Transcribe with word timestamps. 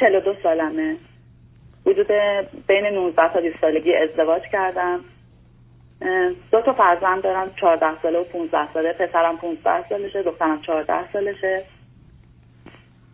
42 0.00 0.34
سالمه. 0.42 0.96
حدود 1.86 2.06
بین 2.66 2.86
19 2.86 3.32
تا 3.32 3.40
20 3.40 3.60
سالگی 3.60 3.96
ازدواج 3.96 4.42
کردم. 4.52 5.00
دو 6.52 6.60
تا 6.60 6.72
فرزند 6.72 7.22
دارم 7.22 7.54
14 7.60 7.86
ساله 8.02 8.18
و 8.18 8.24
15 8.24 8.72
ساله. 8.74 8.92
پسرم 8.92 9.36
15 9.36 9.88
سالشه 9.88 10.22
دخترم 10.22 10.60
14 10.62 11.12
سالشه. 11.12 11.62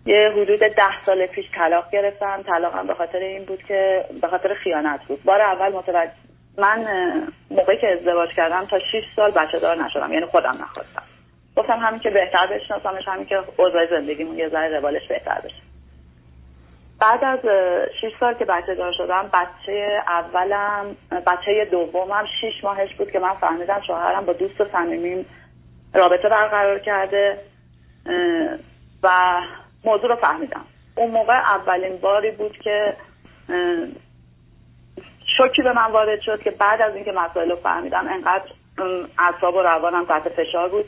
یه 0.07 0.33
حدود 0.37 0.61
ده 0.61 1.05
سال 1.07 1.27
پیش 1.27 1.45
طلاق 1.55 1.91
گرفتم. 1.91 2.43
طلاقم 2.43 2.87
به 2.87 2.95
خاطر 2.95 3.19
این 3.19 3.45
بود 3.45 3.63
که 3.63 4.05
به 4.21 4.29
خاطر 4.29 4.55
خیانت 4.55 5.01
بود. 5.09 5.23
بار 5.25 5.41
اول 5.41 5.73
متوجه 5.73 6.13
من 6.59 6.85
موقعی 7.51 7.77
که 7.77 7.93
ازدواج 7.93 8.29
کردم 8.37 8.67
تا 8.67 8.79
6 8.79 8.85
سال 9.17 9.31
بچه 9.31 9.59
دار 9.59 9.85
نشدم 9.85 10.13
یعنی 10.13 10.27
خودم 10.27 10.59
نخواستم. 10.61 11.03
گفتم 11.57 11.79
همین 11.79 12.01
که 12.01 12.11
بهتر 12.11 12.47
بشناسمش 12.47 13.09
همین 13.09 13.27
که 13.27 13.37
اوضاع 13.57 13.87
زندگیمون 13.87 14.39
یه 14.39 14.49
ذره 14.49 14.79
روالش 14.79 15.09
بهتر 15.09 15.41
بشه. 15.45 15.74
بعد 17.01 17.25
از 17.25 17.39
6 18.01 18.13
سال 18.21 18.35
که 18.35 18.45
بچه 18.45 18.75
دار 18.75 18.93
شدم 18.93 19.31
بچه 19.33 20.03
اولم 20.09 20.97
بچه 21.27 21.65
دومم 21.71 22.25
6 22.41 22.65
ماهش 22.65 22.95
بود 22.95 23.11
که 23.11 23.19
من 23.19 23.35
فهمیدم 23.35 23.81
شوهرم 23.87 24.27
با 24.27 24.33
دوست 24.33 24.73
صمیمیم 24.73 25.27
رابطه 25.95 26.29
برقرار 26.29 26.79
کرده 26.79 27.39
و 29.03 29.41
موضوع 29.85 30.09
رو 30.09 30.17
فهمیدم. 30.17 30.65
اون 30.97 31.11
موقع 31.11 31.35
اولین 31.35 31.97
باری 31.97 32.31
بود 32.31 32.59
که 32.59 32.97
شوکی 35.37 35.63
به 35.63 35.73
من 35.73 35.93
وارد 35.93 36.21
شد 36.21 36.43
که 36.43 36.51
بعد 36.51 36.81
از 36.83 36.95
اینکه 36.95 37.13
مسائل 37.13 37.51
رو 37.51 37.57
فهمیدم 37.57 38.09
انقدر 38.09 38.45
اعصاب 39.19 39.55
و 39.55 39.63
روانم 39.63 40.05
تحت 40.05 40.29
فشار 40.29 40.69
بود. 40.69 40.85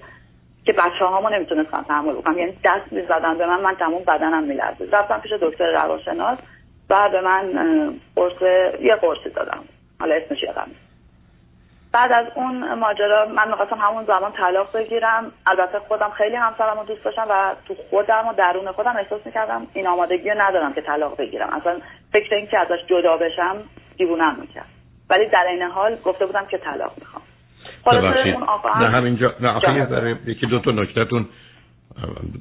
که 0.66 0.72
بچه 0.72 1.04
هامو 1.04 1.28
نمی‌تونستم 1.28 1.84
تحمل 1.88 2.12
بکنم 2.12 2.38
یعنی 2.38 2.58
دست 2.64 2.92
می‌زدن 2.92 3.38
به 3.38 3.46
من 3.46 3.60
من 3.60 3.74
تموم 3.74 4.04
بدنم 4.04 4.42
میلرزید 4.42 4.94
رفتم 4.94 5.20
پیش 5.20 5.32
دکتر 5.32 5.72
روانشناس 5.72 6.38
و 6.90 7.08
به 7.08 7.20
من 7.20 7.44
قرص 8.16 8.42
یه 8.80 8.96
قرصی 8.96 9.30
دادم 9.30 9.64
حالا 10.00 10.14
اسمش 10.14 10.42
یادم 10.42 10.68
بعد 11.92 12.12
از 12.12 12.26
اون 12.34 12.74
ماجرا 12.74 13.26
من 13.26 13.48
می‌خواستم 13.48 13.76
همون 13.76 14.04
زمان 14.04 14.32
طلاق 14.32 14.76
بگیرم. 14.76 15.32
البته 15.46 15.78
خودم 15.78 16.10
خیلی 16.10 16.36
همسرم 16.36 16.78
رو 16.78 16.84
دوست 16.84 17.04
داشتم 17.04 17.26
و 17.30 17.54
تو 17.68 17.74
خودم 17.90 18.28
و 18.28 18.32
درون 18.32 18.72
خودم 18.72 18.96
احساس 18.96 19.26
می‌کردم 19.26 19.66
این 19.72 19.86
آمادگی 19.86 20.30
ندارم 20.30 20.72
که 20.72 20.80
طلاق 20.80 21.16
بگیرم. 21.16 21.48
اصلا 21.48 21.80
فکر 22.12 22.34
این 22.34 22.46
که 22.46 22.58
ازش 22.58 22.86
جدا 22.86 23.16
بشم 23.16 23.56
دیوونم 23.96 24.36
می‌کرد. 24.40 24.66
ولی 25.10 25.26
در 25.26 25.46
این 25.48 25.62
حال 25.62 25.96
گفته 26.04 26.26
بودم 26.26 26.46
که 26.46 26.58
طلاق 26.58 26.92
می‌خوام. 26.98 27.22
نه 28.80 28.88
همینجا. 28.88 29.34
نه 29.40 29.48
آخه 29.48 30.16
یکی 30.26 30.46
دو 30.46 30.58
تا 30.58 30.70
نکتهتون 30.70 31.26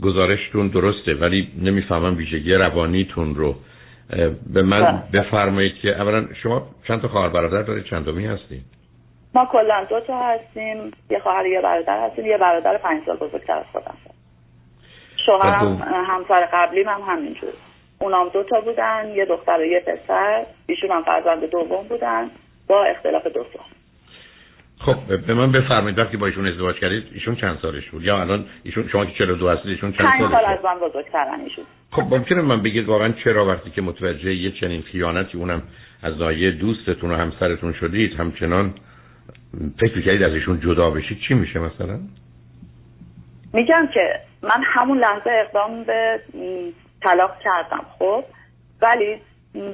گزارشتون 0.04 0.68
درسته 0.68 1.14
ولی 1.14 1.52
نمی‌فهمم 1.62 2.18
ویژگی 2.18 2.54
روانیتون 2.54 3.36
رو. 3.36 3.56
به 4.54 4.62
من 4.62 4.82
بله. 4.82 5.22
بفرمایید 5.22 5.76
که 5.76 6.02
اولا 6.02 6.28
شما 6.44 6.68
چند 6.88 7.02
تا 7.02 7.08
خواهر 7.08 7.30
برادر 7.30 7.62
دارید؟ 7.62 7.86
چند 7.86 8.06
دومی 8.06 8.26
هستید 8.26 8.62
ما 9.36 9.46
کلا 9.52 9.86
دو 9.90 10.00
تا 10.00 10.20
هستیم. 10.20 10.92
یه 11.10 11.20
خواهر 11.20 11.46
یه 11.46 11.62
برادر 11.62 12.06
هستیم. 12.06 12.26
یه 12.26 12.38
برادر 12.38 12.78
پنج 12.78 13.06
سال 13.06 13.16
بزرگتر 13.16 13.54
از 13.54 13.66
خودم. 13.72 13.96
شوهرم 15.26 15.78
همسر 16.08 16.50
قبلی 16.54 16.84
هم 16.84 17.02
همینجور. 17.08 17.54
اونام 18.00 18.30
دو 18.30 18.44
تا 18.44 18.62
بودن 18.62 19.12
یه 19.16 19.26
دختر 19.26 19.60
و 19.60 19.66
یه 19.66 19.80
پسر. 19.80 20.46
ایشون 20.68 20.92
هم 20.92 21.04
فرزند 21.04 21.50
دوم 21.52 21.88
بودن. 21.90 22.30
با 22.68 22.84
اختلاف 22.84 23.28
دو 23.28 23.44
سال. 23.54 23.75
خب 24.86 25.26
به 25.28 25.34
من 25.34 25.52
بفرمایید 25.52 26.00
وقتی 26.00 26.18
با 26.18 26.26
ایشون 26.26 26.48
ازدواج 26.48 26.76
کردید 26.76 27.04
ایشون 27.14 27.36
چند 27.36 27.60
سالش 27.62 27.90
بود؟ 27.90 28.04
یا 28.04 28.22
الان 28.22 28.46
ایشون 28.64 28.88
شما 28.88 29.06
که 29.06 29.14
42 29.14 29.50
هستید 29.50 29.68
ایشون 29.68 29.92
چند 29.92 30.20
سالش 30.20 30.32
سال 30.32 30.46
از 30.46 30.66
من 30.66 30.88
بزرگترن 30.88 31.40
ایشون. 31.40 31.66
خب 31.92 32.02
ممکنه 32.02 32.42
من 32.42 32.64
بگید 32.64 32.86
واقعا 32.86 33.14
چرا 33.24 33.46
وقتی 33.46 33.70
که 33.70 33.82
متوجه 33.82 34.36
یه 34.36 34.52
چنین 34.52 34.82
خیانتی 34.82 35.38
اونم 35.38 35.62
از 36.04 36.18
ناحیه 36.18 36.52
دوستتون 36.52 37.12
و 37.12 37.16
همسرتون 37.16 37.74
شدید 37.74 38.14
همچنان 38.20 38.74
فکر 39.80 40.02
کردید 40.02 40.24
از 40.24 40.34
ایشون 40.34 40.60
جدا 40.60 40.90
بشید؟ 40.90 41.20
چی 41.28 41.34
میشه 41.34 41.60
مثلا؟ 41.60 42.00
میگم 43.54 43.88
که 43.94 44.20
من 44.44 44.64
همون 44.64 44.98
لحظه 44.98 45.30
اقدام 45.46 45.84
به 45.84 46.20
طلاق 47.02 47.40
کردم 47.40 47.86
خب؟ 48.00 48.24
ولی 48.82 49.22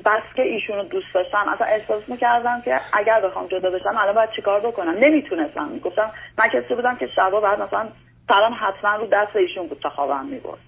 بس 0.06 0.24
که 0.36 0.42
ایشون 0.42 0.78
رو 0.78 0.84
دوست 0.84 1.14
داشتم. 1.14 1.50
اصلا 1.50 1.68
احساس 1.68 2.03
می‌کردم 2.08 2.62
که 2.62 2.81
اگر 2.94 3.22
بخوام 3.22 3.47
جدا 3.47 3.69
بشم 3.69 3.97
الان 3.97 4.16
باید 4.16 4.31
چیکار 4.36 4.59
بکنم؟ 4.59 4.97
نمی‌تونستم. 5.00 5.68
می‌گفتم 5.68 6.12
من 6.38 6.50
کسی 6.50 6.75
بودم 6.75 6.96
که 6.96 7.08
شبا 7.16 7.42
بعد 7.42 7.62
مثلا 7.62 7.88
سرم 8.28 8.56
حتما 8.59 8.96
رو 8.96 9.08
دست 9.08 9.36
ایشون 9.36 9.68
بود 9.68 9.80
تا 9.80 9.90
خوابم 9.90 10.25
می‌برد. 10.25 10.59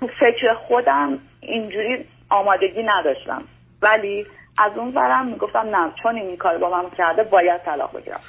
تو 0.00 0.06
فکر 0.06 0.54
خودم 0.54 1.18
اینجوری 1.40 2.04
آمادگی 2.30 2.82
نداشتم. 2.82 3.42
ولی 3.82 4.26
از 4.58 4.72
اون 4.76 4.90
برم 4.90 5.26
می‌گفتم 5.26 5.76
نه 5.76 5.92
چون 6.02 6.16
این 6.16 6.36
کار 6.36 6.58
با 6.58 6.70
من 6.70 6.90
کرده 6.98 7.22
باید 7.22 7.62
طلاق 7.62 7.96
بگیرم. 7.96 8.20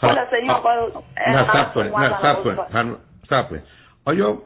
خلاصه 0.00 0.36
این 0.36 0.50
آقا 0.50 0.74
نه 2.74 3.68
آیا 4.04 4.38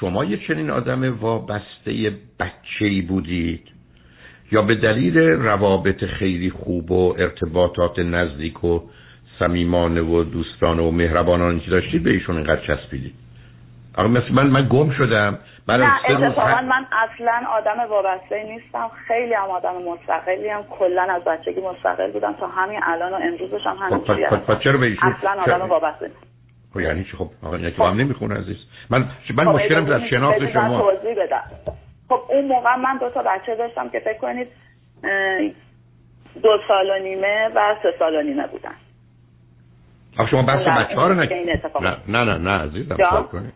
شما 0.00 0.24
یه 0.24 0.36
چنین 0.48 0.70
آدم 0.70 1.20
وابسته 1.20 2.12
بچه 2.40 2.84
ای 2.84 3.00
بودید؟ 3.00 3.68
یا 4.52 4.62
به 4.62 4.74
دلیل 4.74 5.18
روابط 5.18 6.04
خیلی 6.04 6.50
خوب 6.50 6.90
و 6.90 7.14
ارتباطات 7.18 7.98
نزدیک 7.98 8.64
و 8.64 8.80
صمیمانه 9.38 10.00
و 10.00 10.24
دوستانه 10.24 10.82
و 10.82 10.90
مهربانانه 10.90 11.60
که 11.60 11.70
داشتید 11.70 12.02
به 12.02 12.10
ایشون 12.10 12.36
اینقدر 12.36 12.60
چسبیدید. 12.66 13.14
آقا 13.98 14.08
مثل 14.08 14.32
من 14.32 14.46
من 14.46 14.68
گم 14.70 14.90
شدم. 14.90 15.38
من 15.68 15.80
نه 15.80 16.10
اتفاقا 16.10 16.60
من 16.62 16.86
اصلا 16.92 17.48
آدم 17.50 17.90
وابسته 17.90 18.44
نیستم. 18.44 18.90
خیلی 19.08 19.34
هم 19.34 19.50
آدم 19.50 19.74
مستقلی 19.92 20.48
هم. 20.48 20.62
کلا 20.62 21.02
از 21.02 21.24
بچگی 21.24 21.60
مستقل 21.60 22.10
بودم. 22.10 22.32
تا 22.32 22.46
همین 22.46 22.80
الان 22.82 23.12
و 23.12 23.14
امروزش 23.14 23.66
هم 23.66 23.76
همین 23.80 23.98
خب, 23.98 24.54
خب, 24.54 24.60
چرا 24.60 24.78
به 24.78 24.86
ایشون 24.86 25.12
اصلا 25.12 25.42
آدم 25.42 25.68
وابسته 25.68 26.06
نیست 26.06 26.26
خب 26.74 26.80
یعنی 26.80 27.04
چی؟ 27.04 27.16
خب 27.16 27.30
آقا 27.42 27.58
یکی 27.58 27.82
هم 27.82 28.00
نمی‌خونه 28.00 28.34
عزیز. 28.34 28.56
من 28.90 29.04
من 29.34 29.44
خب 29.44 29.50
مشکلم 29.50 29.84
در 29.84 30.08
شناخت 30.08 30.52
شما 30.52 30.80
توضیح 30.80 31.24
بدم. 31.24 31.42
خب 32.12 32.22
اون 32.28 32.44
موقع 32.44 32.76
من 32.76 32.98
دو 32.98 33.10
تا 33.10 33.22
بچه 33.22 33.54
داشتم 33.54 33.88
که 33.88 34.00
فکر 34.00 34.18
کنید 34.18 34.48
دو 36.42 36.58
سال 36.68 36.90
و 36.90 37.02
نیمه 37.02 37.48
و 37.54 37.76
سه 37.82 37.94
سال 37.98 38.16
و 38.16 38.22
نیمه 38.22 38.46
بودن. 38.46 38.74
آخه 40.18 40.30
شما 40.30 40.42
بحث 40.42 40.60
بچه 40.60 40.96
ها 40.96 41.08
رو 41.08 41.14
نه 41.14 41.96
نه 42.08 42.24
نه 42.24 42.38
نه 42.38 42.50
عزیزم 42.50 42.96
سب 42.96 43.28
کنید. 43.28 43.52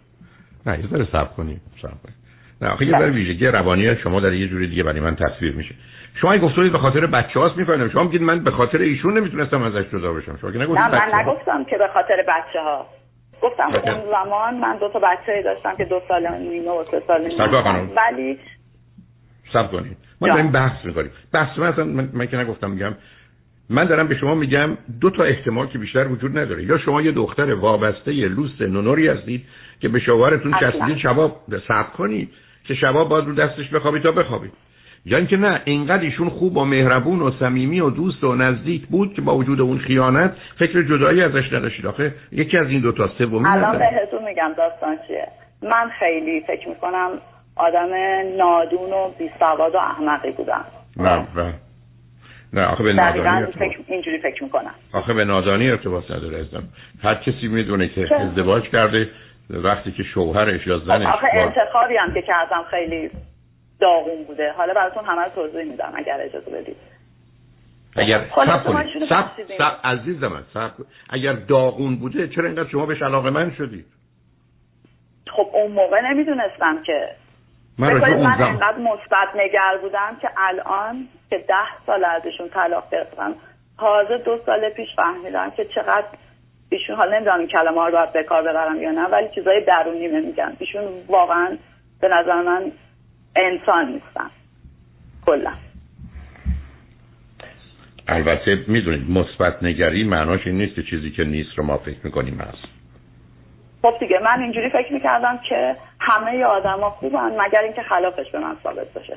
نه 0.66 0.78
یه 0.78 0.86
ذره 0.86 1.04
سب 1.12 1.36
کنید 1.36 1.60
سب 1.82 2.02
کنید 2.02 2.16
نه 2.60 2.68
آخه 2.68 2.86
یه 2.86 2.98
ذره 2.98 3.10
ویژگی 3.10 3.46
روانی 3.46 3.96
شما 3.96 4.20
در 4.20 4.32
یه 4.32 4.48
جوری 4.48 4.66
دیگه 4.66 4.82
برای 4.82 5.00
من 5.00 5.16
تصویر 5.16 5.54
میشه. 5.54 5.74
شما 6.20 6.38
گفتید 6.38 6.72
به 6.72 6.78
خاطر 6.78 7.06
بچه 7.06 7.40
هاست 7.40 7.56
می‌فهمم 7.56 7.90
شما 7.90 8.02
میگید 8.02 8.22
من 8.22 8.44
به 8.44 8.50
خاطر 8.50 8.78
ایشون 8.78 9.18
نمی‌تونستم 9.18 9.62
ازش 9.62 9.84
جدا 9.92 10.12
بشم. 10.12 10.36
شما 10.36 10.50
که 10.50 10.58
نگفتید 10.58 10.78
نه 10.78 11.08
من 11.08 11.18
نگفتم 11.20 11.64
که 11.64 11.78
به 11.78 11.88
خاطر 11.88 12.24
بچه 12.28 12.60
ها 12.60 12.86
گفتم 13.42 13.74
اون 13.74 14.10
زمان 14.10 14.54
من 14.54 14.76
دو 14.76 14.88
تا 14.88 14.98
بچه 14.98 15.42
داشتم 15.42 15.76
که 15.76 15.84
دو 15.84 16.00
سال 16.08 16.28
نیمه 16.28 16.70
و 16.70 16.84
سه 16.90 17.02
سال 17.06 17.20
نیمه. 17.20 17.88
ولی 17.96 18.38
سب 19.52 19.70
کنید 19.70 19.96
ما 20.20 20.28
داریم 20.28 20.52
بحث 20.52 20.84
می‌کنیم 20.84 21.10
بحث 21.32 21.58
من, 21.58 21.82
من, 21.82 22.08
من 22.12 22.26
که 22.26 22.36
نگفتم 22.36 22.70
میگم. 22.70 22.94
من 23.70 23.84
دارم 23.84 24.08
به 24.08 24.16
شما 24.16 24.34
میگم 24.34 24.78
دو 25.00 25.10
تا 25.10 25.24
احتمال 25.24 25.66
که 25.66 25.78
بیشتر 25.78 26.08
وجود 26.08 26.38
نداره. 26.38 26.64
یا 26.64 26.78
شما 26.78 27.02
یه 27.02 27.12
دختر 27.12 27.54
وابسته 27.54 28.14
یه 28.14 28.28
لوس 28.28 28.60
نونوری 28.60 29.08
هستید 29.08 29.44
که 29.80 29.88
به 29.88 30.00
شوهرتون 30.00 30.54
چسبیدید 30.60 30.98
شبا 30.98 31.36
صبر 31.68 31.90
کنید. 31.96 32.32
که 32.64 32.74
شبا 32.74 33.04
باید 33.04 33.24
رو 33.24 33.34
دستش 33.34 33.68
بخوابید 33.68 34.02
تا 34.02 34.12
بخوابید. 34.12 34.52
یا 35.08 35.18
اینکه 35.18 35.36
نه 35.36 35.60
اینقدر 35.64 36.02
ایشون 36.02 36.28
خوب 36.28 36.56
و 36.56 36.64
مهربون 36.64 37.22
و 37.22 37.30
صمیمی 37.30 37.80
و 37.80 37.90
دوست 37.90 38.24
و 38.24 38.34
نزدیک 38.34 38.86
بود 38.86 39.14
که 39.14 39.22
با 39.22 39.36
وجود 39.36 39.60
اون 39.60 39.78
خیانت 39.78 40.32
فکر 40.58 40.82
جدایی 40.82 41.22
ازش 41.22 41.52
نداشتید. 41.52 41.86
آخه 41.86 42.14
یکی 42.32 42.58
از 42.58 42.68
این 42.68 42.80
دو 42.80 42.92
تا 42.92 43.08
سومی 43.18 43.48
الان 43.48 43.78
بهتون 43.78 44.24
میگم 44.24 44.52
داستان 44.56 44.98
چیه؟ 45.06 45.28
من 45.62 45.90
خیلی 45.98 46.40
فکر 46.40 46.68
می‌کنم 46.68 47.10
آدم 47.56 47.88
نادون 48.36 48.92
و 48.92 49.10
بیسواد 49.18 49.74
و 49.74 49.78
احمقی 49.78 50.30
بودم. 50.30 50.64
نه 50.96 51.26
نه. 51.36 51.54
نه 52.52 52.66
آخه 52.66 52.82
به 52.82 52.92
نادانی 52.92 53.46
فکر 53.46 53.78
اینجوری 53.88 54.18
فکر 54.18 54.44
می‌کنم. 54.44 54.74
آخه 54.92 55.14
به 55.14 55.24
نادانی 55.24 55.70
ارتباط 55.70 56.10
نداره 56.10 56.38
ازم 56.38 56.62
هر 57.02 57.14
کسی 57.14 57.48
می‌دونه 57.48 57.88
که 57.88 58.14
ازدواج 58.14 58.62
کرده 58.62 59.08
وقتی 59.50 59.92
که 59.92 60.02
شوهرش 60.02 60.66
یا 60.66 60.78
زنش 60.78 61.06
آخه 61.06 61.28
انتخابی 61.32 61.96
هم 61.96 62.14
که 62.14 62.22
کردم 62.22 62.62
خیلی 62.70 63.10
داغون 63.80 64.24
بوده. 64.24 64.52
حالا 64.52 64.74
براتون 64.74 65.04
همه 65.04 65.22
رو 65.22 65.30
توضیح 65.34 65.64
میدم 65.64 65.92
اگر 65.96 66.20
اجازه 66.20 66.50
بدید. 66.50 66.76
اگر 67.96 68.24
سب 68.34 68.64
کنید. 68.64 69.08
سب, 69.58 69.76
عزیز 69.84 70.24
من 70.24 70.42
سب 70.54 70.70
اگر 71.10 71.32
داغون 71.32 71.96
بوده 71.96 72.28
چرا 72.28 72.46
اینقدر 72.46 72.68
شما 72.68 72.86
بهش 72.86 73.02
علاقه 73.02 73.30
من 73.30 73.54
شدید؟ 73.58 73.86
خب 75.26 75.50
اون 75.52 75.72
موقع 75.72 76.00
نمی‌دونستم 76.00 76.82
که 76.82 77.08
من 77.78 77.92
من 77.92 78.42
انقدر 78.42 78.78
مثبت 78.78 79.28
نگر 79.36 79.78
بودم 79.82 80.16
که 80.22 80.28
الان 80.36 81.08
که 81.30 81.38
ده 81.38 81.84
سال 81.86 82.04
ازشون 82.04 82.48
طلاق 82.48 82.90
گرفتم 82.92 83.34
تازه 83.78 84.18
دو 84.18 84.38
سال 84.46 84.70
پیش 84.70 84.88
فهمیدم 84.96 85.50
که 85.50 85.64
چقدر 85.64 86.06
ایشون 86.70 86.96
حالا 86.96 87.16
نمی‌دونم 87.16 87.38
این 87.38 87.48
کلمه 87.48 87.80
ها 87.80 87.86
رو 87.88 87.92
باید 87.92 88.12
به 88.12 88.22
کار 88.22 88.42
ببرم 88.42 88.82
یا 88.82 88.90
نه 88.90 89.04
ولی 89.04 89.28
چیزای 89.34 89.64
درونی 89.64 90.08
میگن. 90.08 90.56
ایشون 90.58 90.84
واقعا 91.08 91.58
به 92.00 92.08
نظر 92.08 92.42
من 92.42 92.72
انسان 93.36 93.86
نیستن 93.88 94.30
کلا. 95.26 95.52
البته 98.08 98.64
می‌دونید 98.68 99.10
مثبت 99.10 99.62
نگری 99.62 100.04
معناش 100.04 100.46
این 100.46 100.58
نیست 100.58 100.74
که 100.74 100.82
چیزی 100.82 101.10
که 101.10 101.24
نیست 101.24 101.58
رو 101.58 101.64
ما 101.64 101.76
فکر 101.76 101.98
می‌کنیم 102.04 102.38
هست. 102.40 102.68
خب 103.82 103.94
دیگه 104.00 104.18
من 104.24 104.42
اینجوری 104.42 104.68
فکر 104.68 104.92
می‌کردم 104.92 105.38
که 105.48 105.76
همه 106.00 106.44
آدما 106.44 106.90
خوبن 106.90 107.40
مگر 107.40 107.60
اینکه 107.60 107.82
خلافش 107.82 108.30
به 108.32 108.38
من 108.38 108.56
ثابت 108.62 108.94
بشه 108.94 109.16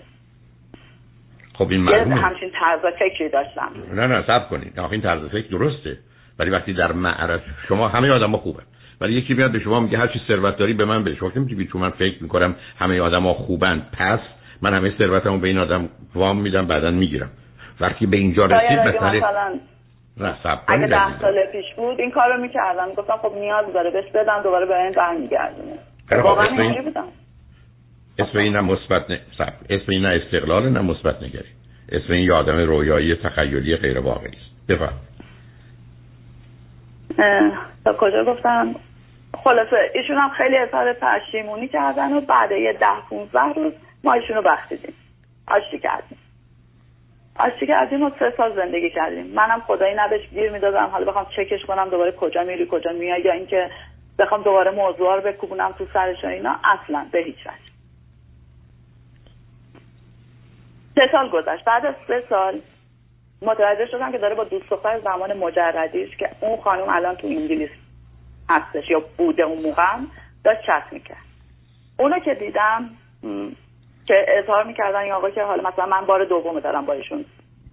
خب 1.54 1.68
این 1.69 1.81
معلومه. 1.81 2.15
همچین 2.15 2.51
طرز 2.51 2.94
فکری 3.00 3.30
داشتم. 3.30 3.72
نه 3.94 4.07
نه 4.07 4.24
سب 4.27 4.50
کنید. 4.50 4.80
این 4.80 5.01
طرز 5.01 5.30
فکر 5.30 5.48
درسته. 5.48 5.98
ولی 6.39 6.50
وقتی 6.50 6.74
در 6.74 6.92
معرض 6.92 7.39
شما 7.68 7.88
همه 7.88 8.10
آدما 8.10 8.38
خوبن. 8.38 8.63
ولی 9.01 9.13
یکی 9.13 9.34
میاد 9.34 9.51
به 9.51 9.60
شما 9.60 9.80
میگه 9.80 9.98
هر 9.98 10.07
چی 10.07 10.22
ثروت 10.28 10.57
داری 10.57 10.74
به 10.74 10.86
من 10.86 11.04
بده. 11.04 11.16
شما 11.16 11.30
که 11.30 11.66
تو 11.72 11.80
من 11.80 11.90
فکر 11.90 12.24
می‌کنم 12.24 12.56
همه 12.80 13.01
آدما 13.01 13.34
خوبن 13.34 13.81
پس 13.92 14.19
من 14.62 14.74
همه 14.74 14.94
ثروتمو 14.98 15.38
به 15.38 15.48
این 15.48 15.57
آدم 15.57 15.90
وام 16.16 16.42
میدم 16.42 16.68
بعدا 16.68 16.92
می‌گیرم. 16.92 17.30
وقتی 17.80 18.06
به 18.06 18.18
اینجا 18.18 18.46
رسید 18.46 18.80
مثلا 18.80 19.60
اگه 20.68 20.88
ده 20.88 21.19
سال 21.22 21.46
پیش 21.51 21.66
بود 21.75 22.00
این 22.00 22.12
کارو 22.12 22.42
می‌کردم. 22.42 22.88
گفتم 22.98 23.18
خب 23.22 23.31
نیاز 23.40 23.74
داره 23.74 23.92
بهش 23.92 24.12
بدم 24.12 24.42
دوباره 24.44 24.66
به 24.66 24.84
این 24.84 24.92
برمیگردونه. 24.92 25.74
واقعا 26.12 26.46
اینجوری 26.46 26.81
بودم. 26.81 27.04
اسم 28.19 28.38
این 28.38 28.56
نه 28.56 28.62
مثبت 28.62 29.10
نه 29.10 29.19
اسم 29.69 29.86
این 29.88 30.06
نه 30.06 30.22
استقلال 30.24 30.69
نه 30.69 30.81
مثبت 30.81 31.24
نگری. 31.24 31.50
اسم 31.92 32.13
این 32.13 32.24
یادم 32.24 32.57
رویایی 32.57 33.16
تخیلی 33.16 33.75
غیر 33.75 34.00
واقعی 34.00 34.31
است 34.31 34.68
بفرم 34.69 34.94
تا 37.84 37.94
کجا 38.00 38.25
گفتم؟ 38.25 38.75
خلاصه 39.44 39.91
ایشون 39.94 40.18
هم 40.18 40.30
خیلی 40.30 40.57
اظهار 40.57 40.94
پشیمونی 40.94 41.68
کردن 41.68 42.13
و 42.13 42.21
بعد 42.21 42.51
یه 42.51 42.74
ده 42.74 43.01
15 43.09 43.39
روز 43.39 43.74
ما 44.03 44.13
ایشون 44.13 44.36
رو 44.36 44.41
بخشیدیم. 44.41 44.94
آشتی 45.47 45.80
کردیم؟ 45.80 46.18
آشتی 47.39 47.68
کردیم 47.68 48.03
و 48.03 48.12
سه 48.19 48.33
سال 48.38 48.56
زندگی 48.56 48.89
کردیم. 48.89 49.25
منم 49.25 49.62
خدایی 49.68 49.95
نبش 49.95 50.30
گیر 50.30 50.51
می‌دادم. 50.51 50.86
حالا 50.86 51.06
بخوام 51.06 51.25
چکش 51.36 51.65
کنم 51.65 51.89
دوباره 51.89 52.12
کجا 52.12 52.44
میری 52.44 52.68
کجا 52.71 52.91
میای 52.91 53.21
یا 53.21 53.33
اینکه 53.33 53.69
بخوام 54.19 54.44
دوباره 54.44 54.71
موضوع 54.71 55.15
رو 55.15 55.21
بکوبونم 55.21 55.71
تو 55.71 55.86
سرش 55.94 56.25
اینا 56.25 56.56
اصلا 56.63 57.06
به 57.12 57.19
هیچ 57.19 57.47
وجه. 57.47 57.69
سه 60.95 61.09
سال 61.12 61.30
گذشت. 61.30 61.65
بعد 61.65 61.86
از 61.86 61.95
سه 62.07 62.24
سال 62.30 62.62
متوجه 63.41 63.86
شدم 63.86 64.12
که 64.12 64.18
داره 64.18 64.36
با 64.36 64.44
دوست 64.44 64.69
دختر 64.69 65.00
زمان 65.00 65.38
مجردیش 65.38 66.18
که 66.18 66.30
اون 66.41 66.62
خانم 66.62 66.89
الان 66.89 67.15
تو 67.15 67.27
انگلیس 67.27 67.69
هستش 68.50 68.90
یا 68.90 69.04
بوده 69.18 69.44
اون 69.44 69.62
موقع 69.62 69.84
داشت 70.44 70.62
چت 70.62 70.84
می‌کرد. 70.92 71.18
اونو 72.00 72.19
که 72.19 72.34
دیدم 72.34 72.90
که 74.06 74.25
اظهار 74.28 74.63
می‌کردن 74.63 75.00
این 75.00 75.12
آقا 75.12 75.30
که 75.30 75.44
حالا 75.44 75.69
مثلا 75.69 75.86
من 75.86 76.06
بار 76.06 76.25
دوم 76.25 76.60
دارم 76.60 76.86
با 76.86 76.94
ایشون 76.94 77.25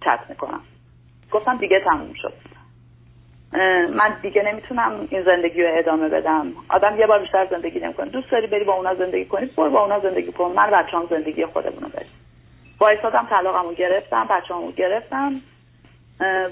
چت 0.05 0.19
می‌کنم. 0.29 0.61
گفتم 1.31 1.57
دیگه 1.57 1.79
تموم 1.79 2.13
شد. 2.13 2.33
من 3.93 4.17
دیگه 4.21 4.43
نمی‌تونم 4.43 5.07
این 5.09 5.23
زندگی 5.23 5.63
رو 5.63 5.69
ادامه 5.77 6.09
بدم. 6.09 6.53
آدم 6.69 6.99
یه 6.99 7.07
بار 7.07 7.19
بیشتر 7.19 7.47
زندگی 7.51 7.79
نمی‌کنه. 7.79 8.09
دوست 8.09 8.31
داری 8.31 8.47
بری 8.47 8.63
با 8.63 8.73
اونا 8.73 8.95
زندگی 8.95 9.25
کنی؟ 9.25 9.45
برو 9.45 9.69
با 9.69 9.81
اونا 9.81 9.99
زندگی 9.99 10.31
کن. 10.31 10.51
من 10.55 10.71
بچه‌ام 10.71 11.07
زندگی 11.09 11.45
خودمون 11.45 11.83
رو 11.83 11.89
بریم 11.89 12.09
وایسادم 12.79 13.27
طلاقمو 13.29 13.73
گرفتم 13.73 14.27
بچه‌امو 14.29 14.71
گرفتم. 14.71 15.41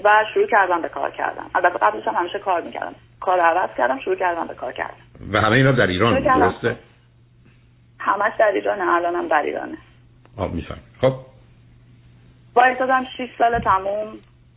و 0.04 0.24
شروع 0.34 0.46
کردم 0.46 0.82
به 0.82 0.88
کار 0.88 1.10
کردم 1.10 1.50
البته 1.54 1.78
قبلش 1.78 2.08
هم 2.08 2.14
همیشه 2.14 2.38
کار 2.38 2.62
می‌کردم. 2.62 2.94
کار 3.20 3.40
عوض 3.40 3.70
کردم 3.76 3.98
شروع 4.00 4.16
کردم 4.16 4.46
به 4.46 4.54
کار 4.54 4.72
کردم 4.72 4.94
و 5.32 5.40
همه 5.40 5.52
اینا 5.52 5.72
در 5.72 5.86
ایران 5.86 6.22
درسته؟ 6.22 6.76
همش 7.98 8.32
در 8.38 8.46
ایرانه 8.46 8.94
الانم 8.94 9.28
در 9.28 9.42
ایرانه. 9.42 9.78
آه 10.36 10.52
میفهم 10.52 10.78
خب. 11.00 11.12
وایسادم 12.54 13.04
6 13.16 13.28
سال 13.38 13.58
تموم 13.58 14.06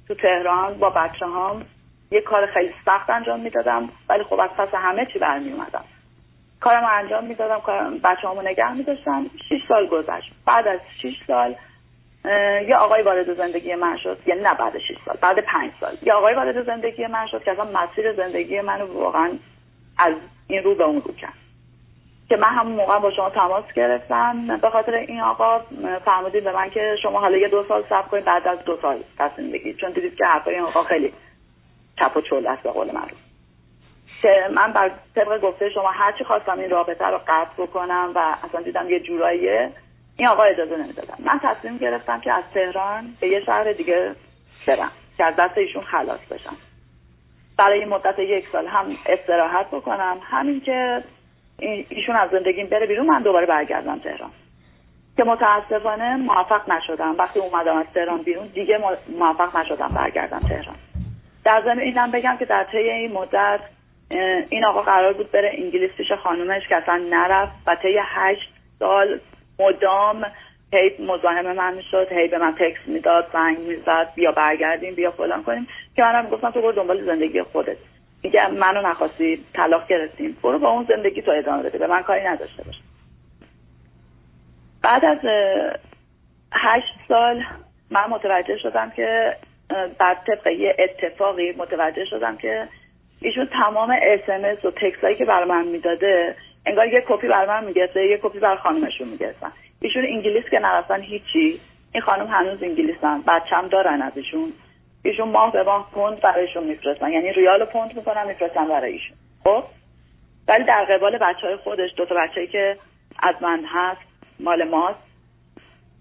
تو 0.08 0.16
تهران 0.16 0.74
با 0.74 0.90
بچه 0.90 1.26
هام 1.26 1.66
یه 2.12 2.22
کار 2.22 2.46
خیلی 2.46 2.74
سخت 2.86 3.10
انجام 3.10 3.40
می‌دادم 3.40 3.90
ولی 4.10 4.24
خب 4.24 4.40
از 4.40 4.50
پس 4.50 4.68
همه 4.74 5.06
چی 5.14 5.20
برمی 5.20 5.52
اومدم 5.52 5.84
کارم 6.60 6.84
انجام 6.92 7.26
می‌دادم 7.26 7.60
کارم 7.60 7.98
بچه 7.98 8.28
هامو 8.28 8.42
نگه 8.42 8.74
میداشتم. 8.74 9.26
6 9.50 9.62
سال 9.68 9.88
گذشت. 9.88 10.34
بعد 10.46 10.68
از 10.68 10.80
6 11.02 11.14
سال 11.28 11.56
یه 12.68 12.76
آقای 12.76 13.02
وارد 13.02 13.38
زندگی 13.38 13.76
من 13.76 13.98
شد 13.98 14.18
یعنی 14.26 14.42
نه 14.42 14.54
بعد 14.54 14.78
6 14.78 14.96
سال 15.06 15.18
بعد 15.22 15.40
5 15.40 15.72
سال. 15.80 15.98
یه 16.04 16.14
آقای 16.14 16.34
وارد 16.34 16.66
زندگی 16.66 17.08
من 17.08 17.28
شد 17.28 17.44
که 17.44 17.52
اصلا 17.52 17.66
مسیر 17.66 18.14
زندگی 18.14 18.62
منو 18.62 18.94
واقعا 18.94 19.32
از 19.98 20.14
این 20.48 20.64
رو 20.64 20.76
به 20.76 20.84
اون 20.84 21.02
رو 21.02 21.14
کرد. 21.14 21.34
که 22.30 22.38
من 22.38 22.48
همون 22.48 22.76
موقع 22.76 23.00
با 23.00 23.12
شما 23.12 23.30
تماس 23.30 23.74
گرفتم. 23.76 24.58
به 24.58 24.70
خاطر 24.70 24.94
این 24.94 25.22
آقا 25.22 25.62
فرمودید 26.06 26.44
به 26.44 26.52
من 26.52 26.70
که 26.70 26.96
شما 27.04 27.20
حالا 27.20 27.38
یه 27.38 27.48
دو 27.48 27.66
سال 27.68 27.84
صبر 27.90 28.08
کنید 28.08 28.26
بعد 28.26 28.48
از 28.48 28.60
دو 28.66 28.78
سال 28.82 29.04
تصمیم 29.20 29.52
بگیرید 29.52 29.78
چون 29.78 29.92
دیدید 29.92 30.16
که 30.16 30.26
حرفای 30.26 30.56
این 30.56 30.64
آقا 30.64 30.84
خیلی 30.84 31.14
چپ 32.00 32.18
و 32.18 32.22
چول 32.22 32.48
است 32.48 32.64
به 32.64 32.72
قول 32.72 32.92
من. 32.92 33.08
که 34.22 34.50
من 34.54 34.74
بر 34.74 34.92
طبق 35.16 35.42
گفته 35.42 35.70
شما 35.70 35.92
هرچی 35.92 36.24
خواستم 36.24 36.60
این 36.60 36.70
رابطه 36.70 37.06
رو 37.06 37.20
قطع 37.28 37.64
بکنم 37.64 38.12
و 38.16 38.36
اصلا 38.44 38.62
دیدم 38.62 38.90
یه 38.90 39.00
جوراییه. 39.00 39.72
این 40.20 40.28
آقا 40.28 40.44
اجازه 40.44 40.78
نمی‌دادم 40.78 41.18
من 41.20 41.40
تصمیم 41.44 41.78
گرفتم 41.78 42.20
که 42.20 42.34
از 42.34 42.44
تهران 42.54 43.16
به 43.20 43.28
یه 43.28 43.40
شهر 43.46 43.74
دیگه 43.74 44.16
برم 44.68 44.92
که 45.18 45.26
از 45.26 45.36
دست 45.36 45.58
ایشون 45.58 45.84
خلاص 45.84 46.20
بشم. 46.32 46.58
برای 47.58 47.86
مدت 47.86 48.20
یک 48.20 48.46
سال 48.52 48.68
هم 48.68 48.86
استراحت 49.06 49.68
بکنم. 49.68 50.18
همین 50.24 50.62
که 50.62 51.04
ایشون 51.90 52.16
از 52.16 52.30
زندگیم 52.30 52.68
بره 52.68 52.88
بیرون 52.88 53.06
من 53.06 53.22
دوباره 53.22 53.46
برگردم 53.46 54.00
تهران. 54.00 54.32
که 55.18 55.24
متاسفانه 55.24 56.16
موفق 56.16 56.72
نشدم. 56.72 57.16
وقتی 57.18 57.40
اومدم 57.40 57.78
از 57.78 57.86
تهران 57.94 58.22
بیرون 58.22 58.48
دیگه 58.48 58.80
موفق 59.20 59.58
نشدم 59.58 59.88
برگردم 59.88 60.40
تهران. 60.40 60.76
در 61.44 61.62
ضمن 61.62 61.80
اینم 61.80 62.12
بگم 62.12 62.38
که 62.40 62.46
در 62.46 62.64
طی 62.64 62.78
این 62.78 63.12
مدت 63.12 63.60
این 64.50 64.66
آقا 64.66 64.82
قرار 64.82 65.14
بود 65.14 65.32
بره 65.32 65.52
انگلیس 65.54 65.92
پیش 65.92 66.12
خانومش 66.12 66.68
که 66.68 66.76
اصلا 66.76 66.98
نرفت 67.10 67.52
و 67.68 67.76
طی 67.76 68.00
هشت 68.04 68.54
سال 68.80 69.20
مدام 69.60 70.26
هی 70.74 70.92
مزاحم 71.00 71.56
من 71.56 71.74
می‌شد 71.74 72.08
هی 72.12 72.28
به 72.28 72.38
من 72.38 72.56
تکس 72.56 72.88
می‌داد 72.88 73.30
زنگ 73.34 73.60
می‌زد 73.60 74.14
بیا 74.16 74.32
برگردیم 74.32 74.96
بیا 74.96 75.12
فلان 75.12 75.44
کنیم. 75.44 75.68
که 75.96 76.02
منم 76.02 76.26
می‌گفتم 76.26 76.52
تو 76.52 76.62
برو 76.62 76.72
دنبال 76.72 77.06
زندگی 77.06 77.42
خودت. 77.42 77.78
میگه 78.24 78.48
منو 78.48 78.82
نخواستی 78.82 79.46
طلاق 79.54 79.88
گرفتیم. 79.88 80.38
برو 80.44 80.60
با 80.60 80.70
اون 80.70 80.86
زندگی 80.90 81.22
تو 81.22 81.32
ادامه 81.32 81.64
بده 81.64 81.78
به 81.78 81.88
من 81.88 82.02
کاری 82.02 82.24
نداشته 82.24 82.64
باش. 82.64 82.76
بعد 84.84 85.06
از 85.06 85.18
هشت 86.54 86.96
سال 87.08 87.44
من 87.92 88.10
متوجه 88.10 88.58
شدم 88.58 88.90
که 88.90 89.36
بر 90.00 90.18
طبق 90.28 90.48
یه 90.48 90.76
اتفاقی 90.80 91.52
متوجه 91.52 92.06
شدم 92.06 92.38
که 92.38 92.68
ایشون 93.22 93.46
تمام 93.46 93.96
اسمس 94.02 94.66
و 94.66 94.72
تکس 94.72 95.18
که 95.18 95.26
بر 95.26 95.44
من 95.44 95.68
می‌داده 95.68 96.36
انگار 96.70 96.88
یه 96.88 97.04
کپی 97.08 97.28
بر 97.28 97.46
من 97.46 97.64
می‌گرفته 97.64 98.08
یه 98.08 98.20
کپی 98.24 98.40
بر 98.40 98.56
خانمشون 98.56 99.08
می‌گرفتن. 99.08 99.52
ایشون 99.82 100.06
انگلیس 100.06 100.44
که 100.52 100.60
نرفتن 100.60 101.02
هیچی 101.02 101.62
این 101.94 102.02
خانم 102.04 102.28
هنوز 102.28 102.64
انگلیسن 102.64 103.22
بچم 103.28 103.68
دارن 103.68 104.02
از 104.02 104.12
ایشون 104.16 104.54
ایشون 105.04 105.30
ماه 105.30 105.52
به 105.52 105.64
ماه 105.64 105.90
پوند 105.92 106.20
برایشون 106.20 106.64
میفرستن 106.64 107.12
یعنی 107.12 107.34
ریال 107.34 107.66
پوند 107.66 107.96
می‌کنن 107.96 108.28
میفرستن 108.28 108.68
برای 108.68 108.92
ایشون. 108.92 109.18
خب؟ 109.44 109.64
ولی 110.48 110.64
در 110.64 110.86
قبال 110.86 111.18
بچه 111.18 111.48
های 111.48 111.56
خودش 111.56 111.90
دو 111.98 112.06
تا 112.06 112.16
بچه‌ای 112.16 112.48
که 112.48 112.78
از 113.20 113.36
من 113.42 113.66
هست 113.66 114.02
مال 114.40 114.64
ماست 114.64 115.00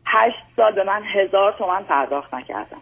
هشت 0.06 0.38
سال 0.56 0.72
به 0.72 0.84
من 0.84 1.02
هزار 1.02 1.52
تومن 1.52 1.82
پرداخت 1.84 2.34
نکردم 2.34 2.80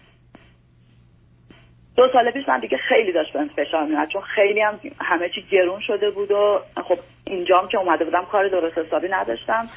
دو 1.97 2.09
سال 2.12 2.31
پیش 2.31 2.49
من 2.49 2.61
دیگه 2.61 2.76
خیلی 2.76 3.12
داشت 3.12 3.33
به 3.33 3.45
فشار 3.57 3.85
میاد 3.85 4.09
چون 4.09 4.23
خیلی 4.23 4.61
هم 4.61 4.81
همه 5.00 5.29
چی 5.29 5.43
گرون 5.50 5.81
شده 5.81 6.11
بود 6.11 6.31
و 6.31 6.61
خب 6.88 6.99
اینجام 7.25 7.69
که 7.69 7.79
اومده 7.79 8.05
بودم 8.05 8.25
کار 8.25 8.49
درست 8.49 8.79
حسابی 8.79 9.09
نداشتم 9.09 9.69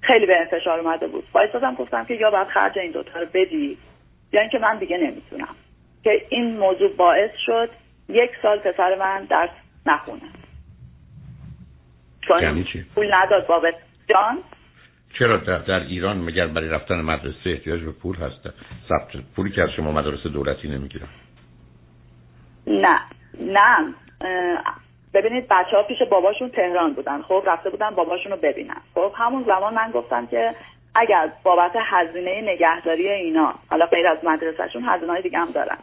خیلی 0.00 0.26
به 0.26 0.36
انتشار 0.40 0.80
اومده 0.80 1.06
بود. 1.06 1.24
وایسادم 1.32 1.74
گفتم 1.74 2.04
که 2.04 2.14
یا 2.14 2.30
باید 2.30 2.48
خرج 2.48 2.78
این 2.78 2.92
دوتا 2.92 3.20
رو 3.20 3.26
بدی 3.34 3.78
یا 4.32 4.40
اینکه 4.40 4.58
من 4.58 4.78
دیگه 4.78 4.98
نمی‌تونم. 4.98 5.54
که 6.04 6.22
این 6.28 6.58
موضوع 6.58 6.96
باعث 6.96 7.30
شد 7.46 7.70
یک 8.08 8.30
سال 8.42 8.58
پسر 8.58 8.98
من 8.98 9.24
درس 9.24 9.50
نخونه. 9.86 10.22
چون 12.28 12.42
یعنی 12.42 12.64
چی؟ 12.64 12.84
پول 12.94 13.14
نداد 13.14 13.46
بابت 13.46 13.74
جان. 14.08 14.38
چرا 15.18 15.36
در, 15.36 15.58
در 15.58 15.80
ایران 15.80 16.18
مگر 16.18 16.46
برای 16.46 16.68
رفتن 16.68 17.00
مدرسه 17.00 17.50
احتیاج 17.50 17.80
به 17.80 17.92
پول 17.92 18.16
هست؟ 18.16 18.48
ثبت 18.88 19.22
پولی 19.36 19.50
که 19.50 19.62
از 19.62 19.70
شما 19.76 19.92
مدرسه 19.92 20.28
دولتی 20.28 20.68
نمی‌گیرن. 20.68 21.08
نه. 22.68 23.00
نه. 23.40 23.94
ببینید 25.14 25.48
بچه 25.50 25.76
ها 25.76 25.82
پیش 25.82 26.02
باباشون 26.02 26.48
تهران 26.48 26.92
بودن. 26.92 27.22
خب 27.22 27.42
رفته 27.46 27.70
بودن 27.70 27.90
باباشون 27.90 28.32
رو 28.32 28.38
ببینن. 28.38 28.80
خب 28.94 29.12
همون 29.14 29.44
زمان 29.44 29.74
من 29.74 29.90
گفتم 29.90 30.26
که 30.26 30.54
اگر 30.94 31.32
بابت 31.42 31.72
هزینه 31.76 32.40
نگهداری 32.40 33.08
اینا 33.08 33.54
حالا 33.70 33.86
غیر 33.86 34.08
از 34.08 34.18
مدرسهشون 34.24 34.84
هزینه 34.84 35.12
های 35.12 35.22
دیگه 35.22 35.38
هم 35.38 35.50
دارن. 35.50 35.78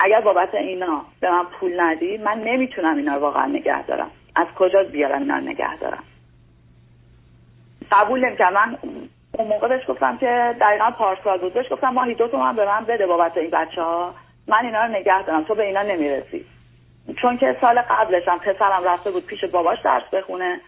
اگر 0.00 0.20
بابت 0.20 0.54
اینا 0.54 1.04
به 1.20 1.30
من 1.30 1.44
پول 1.44 1.80
ندی 1.80 2.18
من 2.18 2.40
نمی‌تونم 2.40 2.96
اینا 2.96 3.14
رو 3.14 3.20
واقعا 3.20 3.46
نگه 3.46 3.82
دارم. 3.82 4.10
از 4.36 4.46
کجا 4.58 4.82
بیارم 4.82 5.22
اینا 5.22 5.36
رو 5.36 5.44
نگه 5.44 5.76
دارم؟ 5.76 6.04
قبول 7.92 8.36
من 8.54 8.78
اون 9.32 9.48
موقع 9.48 9.68
بهش 9.68 9.82
گفتم 9.88 10.16
که 10.16 10.56
دقیقا 10.60 10.90
پارسال 10.90 11.38
بود. 11.38 11.54
بهش 11.54 11.72
گفتم 11.72 11.88
ماهی 11.88 12.14
دو 12.14 12.28
تومن 12.28 12.56
به 12.56 12.66
من 12.66 12.84
بده 12.84 13.06
بابت 13.06 13.36
این 13.36 13.50
بچه 13.50 13.82
ها 13.82 14.14
من 14.48 14.64
اینا 14.64 14.82
رو 14.82 14.88
نگه 14.88 15.22
دارم. 15.22 15.44
تو 15.44 15.54
به 15.54 15.62
اینا 15.62 15.82
نمی‌رسی. 15.82 16.46
چون 17.22 17.38
که 17.38 17.56
سال 17.60 17.80
قبلش 17.80 18.28
هم 18.28 18.38
پسرم 18.38 18.84
رفته 18.84 19.10
بود 19.10 19.26
پیش 19.26 19.44
باباش 19.44 19.78
درس 19.84 20.02
بخونه. 20.12 20.60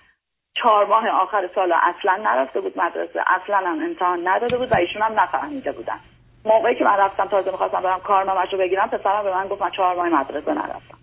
چهار 0.54 0.86
ماه 0.86 1.08
آخر 1.08 1.50
سال 1.54 1.72
اصلا 1.72 2.16
نرفته 2.16 2.60
بود 2.60 2.78
مدرسه. 2.78 3.20
اصلا 3.26 3.56
هم 3.56 3.82
امتحان 3.84 4.28
نداده 4.28 4.56
بود 4.56 4.72
و 4.72 4.76
ایشون 4.76 5.02
هم 5.02 5.20
نفهمیده 5.20 5.72
بودن. 5.72 6.00
موقعی 6.44 6.74
که 6.74 6.84
من 6.84 6.96
رفتم 6.96 7.26
تازه 7.26 7.50
می‌خواستم 7.50 7.80
برم 7.80 8.00
کارنامه‌ش 8.00 8.52
رو 8.52 8.58
بگیرم 8.58 8.88
پسرم 8.88 9.22
به 9.22 9.34
من 9.34 9.48
گفت 9.48 9.62
من 9.62 9.70
چهار 9.70 9.96
ماه 9.96 10.08
مدرسه 10.08 10.52
نرفتم. 10.54 10.98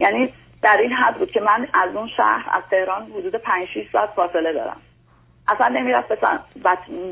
یعنی 0.00 0.34
در 0.62 0.76
این 0.76 0.92
حد 0.92 1.18
بود 1.18 1.30
که 1.30 1.40
من 1.40 1.68
از 1.74 1.96
اون 1.96 2.08
شهر 2.08 2.50
از 2.52 2.62
تهران 2.70 3.02
حدود 3.02 3.36
5 3.36 3.68
6 3.68 3.90
ساعت 3.92 4.10
فاصله 4.10 4.52
دارم. 4.52 4.80
اصلا 5.52 5.68
نمی‌رفت 5.68 6.08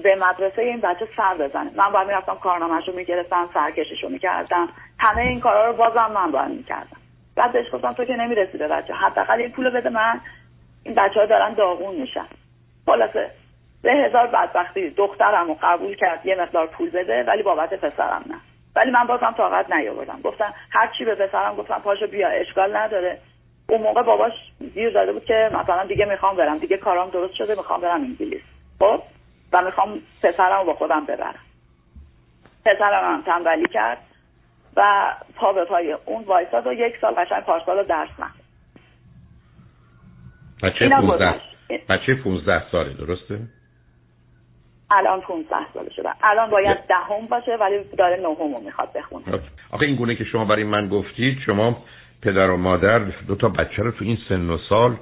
به 0.02 0.16
مدرسه 0.16 0.62
این 0.62 0.80
بچه 0.80 1.09
سر 1.16 1.35
بزنه. 1.35 1.70
من 1.76 1.92
باید 1.92 2.06
می‌رفتم 2.06 2.35
کارنامهش 2.35 2.88
رو 2.88 2.94
می‌گرفتم 2.94 3.49
سرکشش 3.54 4.02
رو 4.02 4.09
می‌کردم. 4.09 4.68
همه 4.99 5.23
این 5.23 5.40
کارا 5.40 5.66
رو 5.66 5.73
بازم 5.73 6.11
من 6.14 6.30
باید 6.30 6.49
می‌کردم. 6.49 6.97
بعد 7.37 7.52
بهش 7.52 7.66
گفتم 7.73 7.92
تو 7.92 8.04
که 8.04 8.16
نمی‌رسی 8.16 8.59
به 8.59 8.68
بچه 8.68 8.94
حداقل 8.94 9.38
این 9.38 9.52
پول 9.52 9.70
بده 9.70 9.88
من. 9.88 10.20
این 10.85 10.94
بچه 10.94 11.20
ها 11.20 11.26
دارن 11.26 11.54
داغون 11.54 11.94
میشن. 11.94 12.26
خلاصه 12.87 13.30
به 13.82 13.92
هزار 13.92 14.26
بدبختی 14.26 14.90
دخترم 14.90 15.47
رو 15.47 15.56
قبول 15.62 15.94
کرد 15.94 16.26
یه 16.26 16.35
مقدار 16.40 16.66
پول 16.66 16.90
بده 16.90 17.25
ولی 17.25 17.42
بابت 17.42 17.75
پسرم 17.75 18.25
نه. 18.26 18.37
ولی 18.76 18.90
من 18.90 19.06
بازم 19.06 19.35
طاقت 19.37 19.73
نیاوردم. 19.73 20.20
گفتم 20.25 20.54
هر 20.70 20.90
چی 20.99 21.04
به 21.04 21.14
پسرم 21.14 21.56
گفتم 21.56 21.80
پاشو 21.85 22.06
بیا 22.06 22.28
اشکال 22.28 22.76
نداره. 22.76 23.18
اون 23.70 23.82
موقع 23.82 24.02
باباش 24.02 24.32
گیر 24.74 24.90
داده 24.90 25.12
بود 25.12 25.24
که 25.24 25.50
مثلا 25.52 25.86
دیگه 25.86 26.04
می‌خوام 26.04 26.36
برم. 26.36 26.58
دیگه 26.58 26.76
کارام 26.76 27.10
درست 27.10 27.34
شده 27.34 27.54
می‌خوام 27.54 27.80
برم 27.80 28.00
انگلیس. 28.00 28.42
خب؟ 28.78 29.02
و 29.52 29.62
می‌خوام 29.62 30.00
پسرم 30.22 30.58
رو 30.58 30.64
با 30.64 30.74
خودم 30.74 31.06
ببرم. 31.06 31.44
پسرم 32.66 33.14
هم 33.14 33.22
تنبلی 33.22 33.66
کرد 33.66 33.98
و 34.76 35.12
پا 35.36 35.52
به 35.52 35.64
پای 35.64 35.92
اون 35.92 36.24
وایساد 36.24 36.66
و 36.66 36.72
یک 36.72 36.94
سال 37.00 37.14
قشنگ 37.14 37.42
پارسال 37.42 37.78
رو 37.78 37.84
درس 37.84 38.08
نه 38.18 38.26
بچه 40.62 40.88
15 40.88 41.40
بچه 41.88 42.14
15 42.14 42.70
ساله 42.70 42.92
درسته؟ 42.92 43.40
الان 44.90 45.20
15 45.20 45.56
ساله 45.74 45.90
شده. 45.90 46.08
الان 46.22 46.50
باید 46.50 46.78
دهم 46.88 47.26
باشه 47.26 47.56
ولی 47.56 47.84
داره 47.98 48.16
نهم 48.16 48.54
رو 48.54 48.60
می‌خواد 48.64 48.92
بخونه. 48.92 49.24
آخه 49.70 49.86
این 49.86 49.96
گونه 49.96 50.14
که 50.14 50.24
شما 50.24 50.44
برای 50.44 50.64
من 50.64 50.88
گفتید 50.88 51.38
شما 51.46 51.82
پدر 52.22 52.50
و 52.50 52.56
مادر 52.56 52.98
دو 52.98 53.34
تا 53.34 53.48
بچه 53.48 53.82
رو 53.82 53.90
تو 53.90 54.04
این 54.04 54.18
سن 54.28 54.50
و 54.50 54.58
سال 54.68 54.96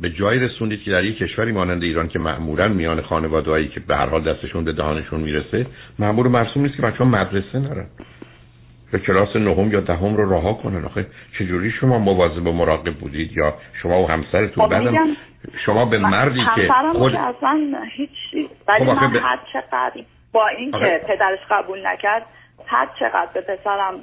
به 0.00 0.10
جایی 0.10 0.40
رسوندید 0.40 0.82
که 0.82 0.90
در 0.90 1.04
یک 1.04 1.18
کشوری 1.18 1.52
مانند 1.52 1.82
ایران 1.82 2.08
که 2.08 2.18
معمولا 2.18 2.68
میان 2.68 3.02
خانوادهایی 3.02 3.68
که 3.68 3.80
به 3.80 3.96
هر 3.96 4.06
حال 4.06 4.22
دستشون 4.22 4.64
به 4.64 4.72
دهانشون 4.72 5.20
می‌رسه 5.20 5.66
معمول 5.98 6.28
مرسوم 6.28 6.62
نیست 6.62 6.76
که 6.76 6.82
بچه 6.82 6.98
ها 6.98 7.04
مدرسه 7.04 7.58
نرن. 7.58 7.86
به 8.92 8.98
کلاس 8.98 9.36
نهم 9.36 9.72
یا 9.72 9.80
دهم 9.80 10.16
رو 10.16 10.32
رها 10.32 10.52
کنن. 10.52 10.84
آخه 10.84 11.06
چجوری 11.38 11.70
شما 11.70 11.98
مواظب 11.98 12.46
و 12.46 12.52
مراقب 12.52 12.94
بودید؟ 12.94 13.32
یا 13.32 13.54
شما 13.82 14.02
و 14.02 14.10
همسرتون 14.10 14.64
خب 14.64 14.70
بعدم 14.70 15.16
شما 15.64 15.84
به 15.84 15.98
مردی 15.98 16.40
که 16.56 16.72
خود 16.92 17.14
اصلا 17.14 17.60
هیچ 17.92 18.10
ولی 18.68 18.78
خب 18.78 18.82
من 18.82 19.16
هر 19.16 19.38
چقدر 19.52 19.92
با 20.32 20.48
اینکه 20.48 21.00
پدرش 21.08 21.38
قبول 21.50 21.86
نکرد 21.86 22.22
هر 22.66 22.88
چقدر 22.98 23.28
به 23.34 23.40
پسرم 23.40 23.94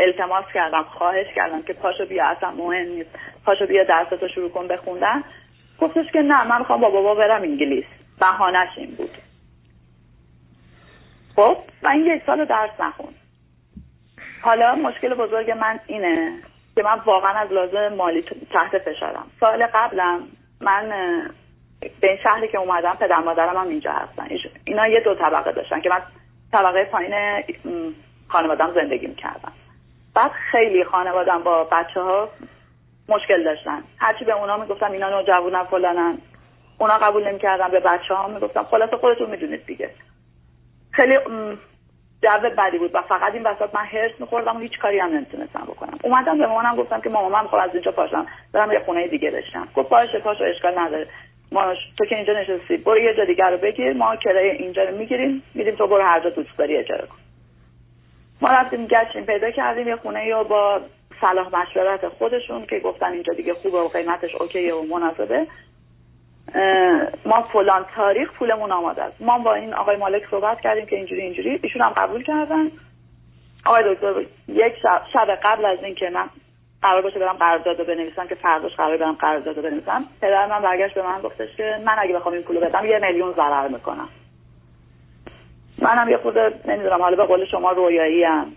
التماس 0.00 0.44
کردم 0.54 0.82
خواهش 0.82 1.26
کردم 1.34 1.62
که 1.62 1.72
پاشو 1.72 2.06
بیا 2.06 2.26
اصلا 2.26 2.50
مهم 2.50 2.88
نیست. 2.88 3.10
پاشو 3.44 3.66
بیا 3.66 3.84
درستو 3.84 4.28
شروع 4.28 4.50
کن 4.50 4.68
بخوندن. 4.68 5.24
گفتش 5.80 6.12
که 6.12 6.22
نه 6.22 6.44
من 6.44 6.58
می‌خوام 6.58 6.80
با 6.80 6.90
بابا 6.90 7.14
برم 7.14 7.42
انگلیس. 7.42 7.84
بهانش 8.20 8.68
این 8.76 8.94
بود. 8.94 9.18
خب 11.36 11.56
و 11.82 11.88
این 11.88 12.06
یک 12.06 12.22
سال 12.26 12.44
درس 12.44 12.70
نخوند 12.80 13.14
حالا 14.42 14.74
مشکل 14.74 15.14
بزرگ 15.14 15.50
من 15.50 15.80
اینه 15.86 16.32
که 16.74 16.82
من 16.82 16.98
واقعا 17.04 17.32
از 17.32 17.52
لازم 17.52 17.94
مالی 17.94 18.24
تحت 18.52 18.78
فشارم. 18.78 19.26
سال 19.40 19.66
قبلم 19.66 20.28
من 20.60 20.88
به 22.00 22.08
این 22.08 22.16
شهری 22.22 22.48
که 22.48 22.58
اومدم 22.58 22.96
پدر 23.00 23.18
مادرم 23.18 23.56
هم 23.56 23.68
اینجا 23.68 23.92
هستن. 23.92 24.28
اینا 24.64 24.88
یه 24.88 25.00
دو 25.00 25.14
طبقه 25.14 25.52
داشتن 25.52 25.80
که 25.80 25.88
من 25.88 26.02
طبقه 26.52 26.84
پایین 26.84 27.14
خانوادم 28.28 28.72
زندگی 28.74 29.06
می‌کردم 29.06 29.52
بعد 30.14 30.30
خیلی 30.30 30.84
خانوادم 30.84 31.42
با 31.42 31.64
بچه 31.64 32.00
ها 32.00 32.28
مشکل 33.08 33.44
داشتن. 33.44 33.82
هرچی 33.98 34.24
به 34.24 34.32
اونا 34.32 34.56
می‌گفتم 34.56 34.92
اینا 34.92 35.10
نوجوانن 35.10 35.64
فلانن. 35.64 36.18
اونا 36.78 36.98
قبول 36.98 37.28
نمی‌کردن 37.28 37.68
به 37.68 37.80
بچه 37.80 38.14
ها 38.14 38.28
می‌گفتم 38.28 38.62
خلاصه 38.62 38.96
خودتون 38.96 39.30
می‌دونید 39.30 39.66
دیگه. 39.66 39.90
خیلی 40.92 41.18
جو 42.22 42.50
بدی 42.58 42.78
بود 42.78 42.94
و 42.94 43.02
فقط 43.02 43.34
این 43.34 43.42
وسط 43.42 43.74
من 43.74 43.84
هرس 43.84 44.12
میخوردم 44.18 44.56
و 44.56 44.60
هیچ 44.60 44.78
کاری 44.78 44.98
هم 44.98 45.08
نمی‌تونستم 45.08 45.60
بکنم. 45.60 45.98
اومدم 46.02 46.38
به 46.38 46.46
مامانم 46.46 46.76
گفتم 46.76 47.00
که 47.00 47.08
ماما 47.08 47.28
من 47.28 47.42
می‌خوام 47.42 47.62
از 47.62 47.70
اینجا 47.72 47.92
پاشم. 47.92 48.26
برم 48.52 48.72
یه 48.72 48.78
خونه 48.78 49.08
دیگه 49.08 49.30
بشم 49.30 49.68
گفت 49.74 49.88
باشه 49.88 50.18
پاشو 50.18 50.44
اشکال 50.44 50.78
نداره. 50.78 51.06
ما 51.52 51.74
تو 51.98 52.04
که 52.04 52.16
اینجا 52.16 52.32
نشستی 52.32 52.76
برو 52.76 52.98
یه 52.98 53.14
جا 53.14 53.24
دیگه 53.24 53.44
رو 53.44 53.56
بگیر. 53.56 53.92
ما 53.92 54.16
کرایه 54.16 54.52
اینجا 54.52 54.84
رو 54.84 54.96
می‌گیریم. 54.96 55.42
میریم 55.54 55.76
تو 55.76 55.86
برو 55.86 56.02
هر 56.02 56.20
جا 56.20 56.30
دوست 56.30 56.58
داری 56.58 56.76
اجاره 56.76 57.06
کن. 57.06 57.16
ما 58.40 58.48
رفتیم 58.48 58.86
گشتیم 58.86 59.24
پیدا 59.24 59.50
کردیم 59.50 59.88
یه 59.88 59.96
خونه 59.96 60.26
یا 60.26 60.44
با 60.44 60.80
صلاح 61.20 61.48
مشورت 61.56 62.08
خودشون 62.08 62.66
که 62.66 62.78
گفتن 62.78 63.12
اینجا 63.12 63.32
دیگه 63.32 63.54
خوبه 63.54 63.78
و 63.78 63.88
قیمتش 63.88 64.34
اوکیه 64.34 64.74
و 64.74 64.82
مناسبه. 64.82 65.46
ما 67.26 67.42
فلان 67.52 67.86
تاریخ 67.96 68.32
پولمون 68.32 68.72
آماده 68.72 69.02
است. 69.02 69.22
ما 69.22 69.38
با 69.38 69.54
این 69.54 69.74
آقای 69.74 69.96
مالک 69.96 70.22
صحبت 70.30 70.60
کردیم 70.60 70.86
که 70.86 70.96
اینجوری 70.96 71.22
اینجوری 71.22 71.60
ایشون 71.62 71.82
هم 71.82 71.90
قبول 71.90 72.22
کردن. 72.22 72.70
آقای 73.66 73.94
دکتر 73.94 74.14
یک 74.48 74.74
شب, 74.82 75.02
شب 75.12 75.38
قبل 75.42 75.64
از 75.64 75.78
اینکه 75.82 76.10
من 76.10 76.28
قرار 76.82 77.02
باشه 77.02 77.18
برم 77.18 77.36
قرارداد 77.36 77.86
بنویسم 77.86 78.26
که 78.26 78.34
فرداش 78.34 78.76
قرار 78.76 78.96
برم 78.96 79.12
قرارداد 79.12 79.62
بنویسم 79.62 80.04
پدر 80.20 80.46
من 80.46 80.62
برگشت 80.62 80.94
به 80.94 81.02
من 81.02 81.20
گفتش 81.20 81.56
که 81.56 81.80
من 81.84 81.96
اگه 81.98 82.14
بخوام 82.14 82.34
این 82.34 82.42
پولو 82.42 82.60
بدم 82.60 82.86
یه 82.86 82.98
میلیون 82.98 83.32
ضرر 83.32 83.68
می‌کنم. 83.68 84.08
منم 85.80 86.08
یه 86.08 86.16
خود 86.16 86.38
نمی‌دونم 86.64 87.02
حالا 87.02 87.16
به 87.16 87.24
قول 87.24 87.44
شما 87.44 87.72
رویایی 87.72 88.24
هم 88.24 88.52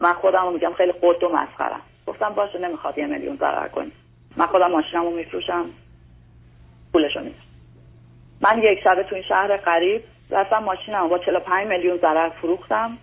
من 0.00 0.12
خودم 0.12 0.52
میگم 0.52 0.72
خیلی 0.72 0.92
خود 0.92 1.22
و 1.22 1.28
مسخرم. 1.28 1.80
گفتم 2.06 2.28
باشه 2.28 2.58
نمی‌خواد 2.58 2.98
یه 2.98 3.06
میلیون 3.06 3.36
ضرر 3.36 3.68
کنی. 3.68 3.92
من 4.36 4.46
خودم 4.46 4.70
ماشینمو 4.70 5.10
میفروشم. 5.10 5.64
پولشو 6.92 7.20
میدم. 7.20 7.36
من 8.40 8.58
یک 8.62 8.78
شبه 8.84 9.02
تو 9.02 9.14
این 9.14 9.24
شهر 9.24 9.56
قریب 9.56 10.02
رفتم 10.30 10.58
ماشینم 10.58 11.08
با 11.08 11.18
45 11.18 11.68
میلیون 11.68 11.98
ضرر 11.98 12.28
فروختم. 12.28 12.98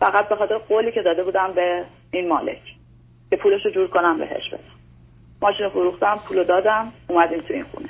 فقط 0.00 0.28
به 0.28 0.36
خاطر 0.36 0.58
قولی 0.58 0.92
که 0.92 1.02
داده 1.02 1.24
بودم 1.24 1.52
به 1.52 1.84
این 2.10 2.28
مالک. 2.28 2.62
که 3.30 3.36
پولشو 3.36 3.70
جور 3.70 3.88
کنم 3.88 4.18
بهش 4.18 4.50
بدم. 4.52 4.62
ماشین 5.42 5.68
فروختم 5.68 6.20
پولو 6.28 6.44
دادم 6.44 6.92
اومدیم 7.08 7.40
تو 7.40 7.54
این 7.54 7.64
خونه. 7.64 7.88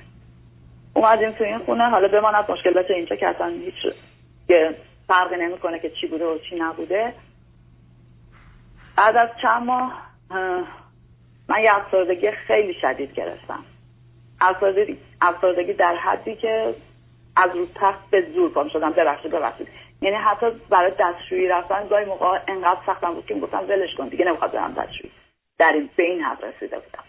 اومدیم 0.94 1.30
تو 1.30 1.44
این 1.44 1.58
خونه 1.58 1.90
حالا 1.90 2.08
بماند 2.08 2.50
مشکلات 2.50 2.90
اینجا 2.90 3.16
که 3.16 3.28
اصلا 3.28 3.46
هیچ 3.46 3.94
فرقی 5.08 5.36
نمی‌کنه 5.36 5.78
که 5.78 5.90
چی 5.90 6.06
بوده 6.06 6.26
و 6.26 6.38
چی 6.38 6.56
نبوده. 6.56 7.14
بعد 8.96 9.16
از 9.16 9.28
چند 9.42 9.62
ماه 9.62 10.02
من 11.48 11.62
یه 11.62 11.75
افسردگی 11.75 12.30
خیلی 12.30 12.75
شدید 12.75 13.14
گرفتم. 13.14 13.64
افسردگی 15.20 15.72
در 15.72 15.94
حدی 15.94 16.36
که 16.36 16.75
از 17.36 17.56
رو 17.56 17.66
تخت 17.75 18.10
به 18.10 18.26
زور 18.34 18.50
پام 18.50 18.68
شدم 18.68 18.90
ببخشید 18.90 19.30
ببخشید. 19.30 19.68
یعنی 20.00 20.16
حتی 20.16 20.46
برای 20.70 20.92
دستشویی 20.98 21.48
رفتن 21.48 21.88
گاهی 21.88 22.04
موقع 22.04 22.40
انقدر 22.48 22.80
سختم 22.86 23.14
بود 23.14 23.26
که 23.26 23.34
گفتم 23.34 23.64
ولش 23.68 23.94
کن 23.94 24.08
دیگه 24.08 24.25
نمی‌خواد 24.25 24.52
برم 24.52 24.72
دستشویی. 24.72 25.12
در 25.58 25.72
این 25.72 25.90
به 25.96 26.02
این 26.02 26.22
حد 26.22 26.44
رسیده 26.44 26.78
بودم. 26.78 27.04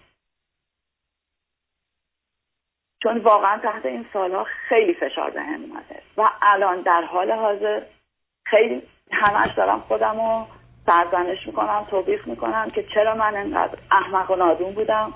چون 3.04 3.18
واقعا 3.18 3.58
تحت 3.58 3.86
این 3.86 4.06
سالها 4.14 4.46
خیلی 4.70 4.94
فشار 4.94 5.30
به 5.30 5.42
هم 5.42 5.62
اومده. 5.62 6.02
و 6.18 6.30
الان 6.42 6.82
در 6.82 7.02
حال 7.02 7.32
حاضر 7.32 7.82
خیلی 8.46 8.82
همش 9.12 9.54
دارم 9.58 9.80
خودم 9.80 10.16
رو 10.16 10.48
سرزنش 10.86 11.48
می‌کنم 11.48 11.86
توبیخ 11.90 12.28
می‌کنم 12.28 12.70
که 12.70 12.84
چرا 12.94 13.16
من 13.16 13.36
انقدر 13.36 13.78
احمق 13.92 14.32
و 14.32 14.36
نادون 14.36 14.74
بودم 14.74 15.14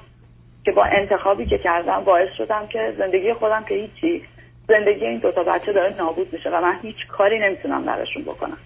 که 0.65 0.71
با 0.71 0.83
انتخابی 0.83 1.45
که 1.45 1.57
کردم 1.57 2.03
باعث 2.03 2.29
شدم 2.37 2.67
که 2.67 2.95
زندگی 2.97 3.33
خودم 3.33 3.63
که 3.63 3.75
هیچی 3.75 4.25
زندگی 4.67 5.05
این 5.05 5.19
دوتا 5.19 5.43
بچه 5.43 5.73
داره 5.73 5.95
نابود 5.97 6.33
میشه 6.33 6.49
و 6.49 6.61
من 6.61 6.79
هیچ 6.81 7.07
کاری 7.07 7.39
نمی‌تونم 7.39 7.85
براشون 7.85 8.23
بکنم. 8.23 8.57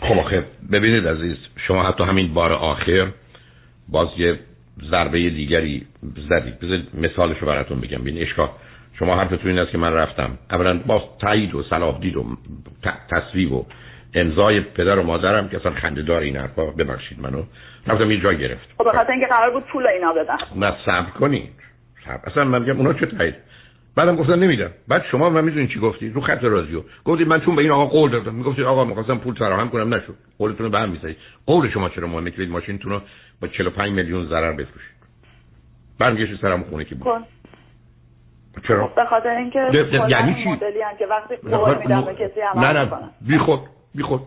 خب 0.00 0.44
ببینید 0.72 1.08
عزیز 1.08 1.36
شما 1.66 1.82
حتی 1.82 2.04
همین 2.04 2.34
بار 2.34 2.52
آخر 2.52 3.12
باز 3.88 4.08
یه 4.16 4.38
ضربه 4.90 5.18
دیگری 5.18 5.86
زدید 6.28 6.60
بذارید 6.60 6.88
مثالش 6.94 7.38
رو 7.38 7.46
براتون 7.46 7.80
بگم. 7.80 7.98
بین 7.98 8.22
اشکا 8.22 8.50
شما 8.98 9.16
حرفتون 9.16 9.50
این 9.50 9.58
است 9.58 9.70
که 9.70 9.78
من 9.78 9.92
رفتم. 9.92 10.38
اولا 10.50 10.80
با 10.86 11.16
تایید 11.20 11.54
و 11.54 11.62
صلاح 11.62 12.00
دید 12.00 12.16
و 12.16 12.24
تصویب 13.10 13.52
و 13.52 13.66
امضای 14.14 14.60
پدر 14.60 14.98
و 14.98 15.02
مادرم 15.02 15.48
که 15.48 15.56
اصلا 15.56 15.72
خنده‌دار 15.72 16.22
این 16.22 16.36
حرفا. 16.36 16.66
ببخشید 16.66 17.20
منو. 17.20 17.42
رفتم 17.86 18.10
یه 18.10 18.20
جا 18.20 18.32
گرفت 18.32 18.68
خب 18.78 18.88
بخاطر 18.88 19.10
اینکه 19.12 19.26
قرار 19.26 19.50
بود 19.50 19.62
پول 19.62 19.86
اینا 19.86 20.12
بدم 20.12 20.38
نه 20.56 20.76
صبر 20.86 21.10
کنید. 21.10 21.50
اصلا 22.24 22.44
من 22.44 22.62
میگم 22.62 22.76
اونا 22.76 22.92
چه 22.92 23.06
تایید؟ 23.06 23.34
بعدم 23.98 24.16
گفتن 24.16 24.38
نمیدم 24.38 24.70
بعد 24.88 25.02
شما 25.10 25.30
من 25.30 25.44
می‌دونین 25.44 25.68
چی 25.68 25.78
گفتی؟ 25.78 26.08
رو 26.08 26.20
خط 26.20 26.44
رادیو. 26.44 26.82
گفتید 27.04 27.28
من 27.28 27.40
چون 27.40 27.56
به 27.56 27.62
این 27.62 27.70
آقا 27.70 27.86
قول 27.86 28.10
دادم. 28.10 28.34
می‌گفتید 28.34 28.64
آقا 28.64 28.84
می‌خواستم 28.84 29.18
پول 29.18 29.34
فراهم 29.34 29.70
کنم. 29.70 29.94
نشد. 29.94 30.14
قولتون 30.38 30.66
رو 30.66 30.72
به 30.72 30.78
هم 30.78 30.88
می‌زنید. 30.88 31.16
قول 31.46 31.70
شما 31.70 31.88
چرا 31.88 32.08
مهمه؟ 32.08 32.30
که 32.30 32.42
ماشینتون 32.42 32.92
رو 32.92 33.00
با 33.42 33.48
45 33.48 33.92
میلیون 33.92 34.26
ضرر 34.26 34.52
بفروشید. 34.52 34.98
برمیگشت 35.98 36.40
سرم 36.40 36.62
خونه 36.62 36.84
که 36.84 36.94
بود. 36.94 37.24
چرا؟ 38.68 38.86
خب، 38.86 38.94
به 38.94 39.04
خاطر 39.04 39.28
اینکه 39.28 39.58
یعنی 40.08 40.34
چی؟ 40.34 40.48
مدلی 40.48 40.78
که 40.98 41.06
وقتی 41.06 41.36
قول 41.36 41.78
میدم 41.78 42.04
به 42.04 42.14
کسی 42.14 42.40
عمل 42.40 42.66
نه 42.66 42.84
نه. 42.84 43.10
بی 43.20 43.38
خود 43.38 43.60
بی 43.94 44.02
خود 44.02 44.20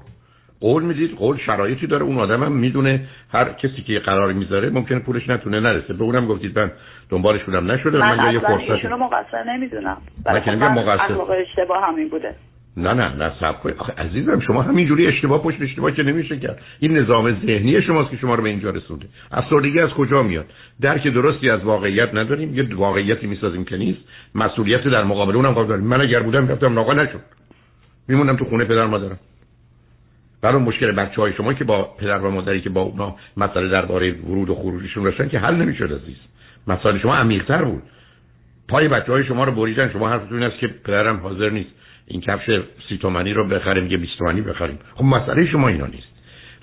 قول 0.62 0.84
می‌دید 0.84 1.16
قول 1.16 1.38
شرایطی 1.38 1.88
داره. 1.88 2.04
اون 2.04 2.18
آدم 2.18 2.44
هم 2.44 2.52
می‌دونه 2.52 3.08
هر 3.34 3.50
کسی 3.50 3.82
که 3.82 4.00
قرار 4.00 4.34
می‌ذاره 4.34 4.70
ممکنه 4.70 5.00
پولش 5.00 5.30
نتونه 5.30 5.60
نرسه. 5.60 5.94
به 5.94 6.04
اونم 6.04 6.28
گفتید 6.28 6.60
من 6.60 6.72
دنبالشونم 7.10 7.72
نشده 7.72 7.98
من, 7.98 8.18
من 8.18 8.34
یه 8.34 8.40
فرصت 8.40 8.70
ایشونو 8.70 8.98
مقصر 8.98 9.44
نمی‌دونم. 9.44 9.98
من 10.26 10.74
مقصر. 10.74 11.22
اشتباه 11.32 11.88
همین 11.88 12.10
بوده. 12.10 12.36
نه 12.78 12.94
نه 12.94 13.16
نه 13.16 13.32
سب 13.40 13.60
کنید. 13.60 13.76
آخه 13.78 13.94
عزیزم 13.94 14.40
شما 14.40 14.62
همینجوری 14.62 15.08
اشتباه 15.08 15.44
پشت 15.44 15.62
اشتباه 15.62 15.92
که 15.92 16.04
نمیشه 16.04 16.40
کرد. 16.40 16.62
این 16.80 16.98
نظام 16.98 17.32
ذهنی 17.46 17.82
شماست 17.82 18.12
که 18.12 18.18
شما 18.18 18.36
رو 18.36 18.44
به 18.44 18.50
اینجا 18.50 18.70
رسونده. 18.70 19.06
افسردگی 19.32 19.80
از 19.80 19.90
کجا 19.90 20.24
میاد؟ 20.24 20.46
درک 20.82 21.08
درستی 21.08 21.50
از 21.50 21.64
واقعیت 21.64 22.16
نداریم. 22.16 22.56
یه 22.56 22.76
واقعیتی 22.76 23.28
می‌سازیم 23.28 23.66
که 23.66 23.78
نیست. 23.78 24.00
مسئولیت 24.36 24.84
در 24.84 25.04
مقابل 25.04 25.36
اونم 25.36 25.52
قابل 25.52 25.68
داریم. 25.68 25.86
من 25.86 26.02
اگر 26.02 26.20
بودم 26.20 26.48
گفتم 26.48 26.74
ناقا 26.74 26.94
نشد. 26.94 27.22
میمونم 28.08 28.36
تو 28.36 28.46
خونه 28.46 28.66
پدر 28.66 28.86
مادرم. 28.86 29.20
برای 30.42 30.62
مشکل 30.62 30.92
بچه 30.92 31.22
های 31.22 31.34
شما 31.34 31.54
که 31.54 31.64
با 31.64 31.84
پدر 31.98 32.18
و 32.18 32.32
مادری 32.32 32.62
که 32.62 32.70
با 32.70 32.82
اونا 32.82 33.16
مسئله 33.38 33.70
درباره 33.70 34.12
ورود 34.12 34.50
و 34.50 34.56
خروجشون 34.56 35.04
داشتن 35.04 35.30
که 35.30 35.40
حل 35.40 35.56
نمی‌شد 35.56 35.94
عزیز. 35.94 36.18
مسئله 36.68 37.00
شما 37.00 37.16
عمیق‌تر 37.16 37.64
بود. 37.64 37.84
پای 38.70 38.88
بچه 38.88 39.12
های 39.12 39.24
شما 39.24 39.44
رو 39.44 39.52
بریدن. 39.52 39.90
شما 39.94 40.10
حرفتون 40.10 40.44
است 40.44 40.58
که 40.58 40.68
پدرم 40.68 41.18
حاضر 41.18 41.50
نیست 41.50 41.70
این 42.08 42.22
کفش 42.22 42.62
سی 42.90 42.98
تومنی 42.98 43.34
رو 43.34 43.48
بخریم 43.48 43.88
یه 43.88 43.98
20 43.98 44.18
تومنی 44.18 44.42
بخریم. 44.42 44.80
خب 44.96 45.04
مسئله 45.04 45.46
شما 45.46 45.68
اینا 45.68 45.86
نیست. 45.86 46.08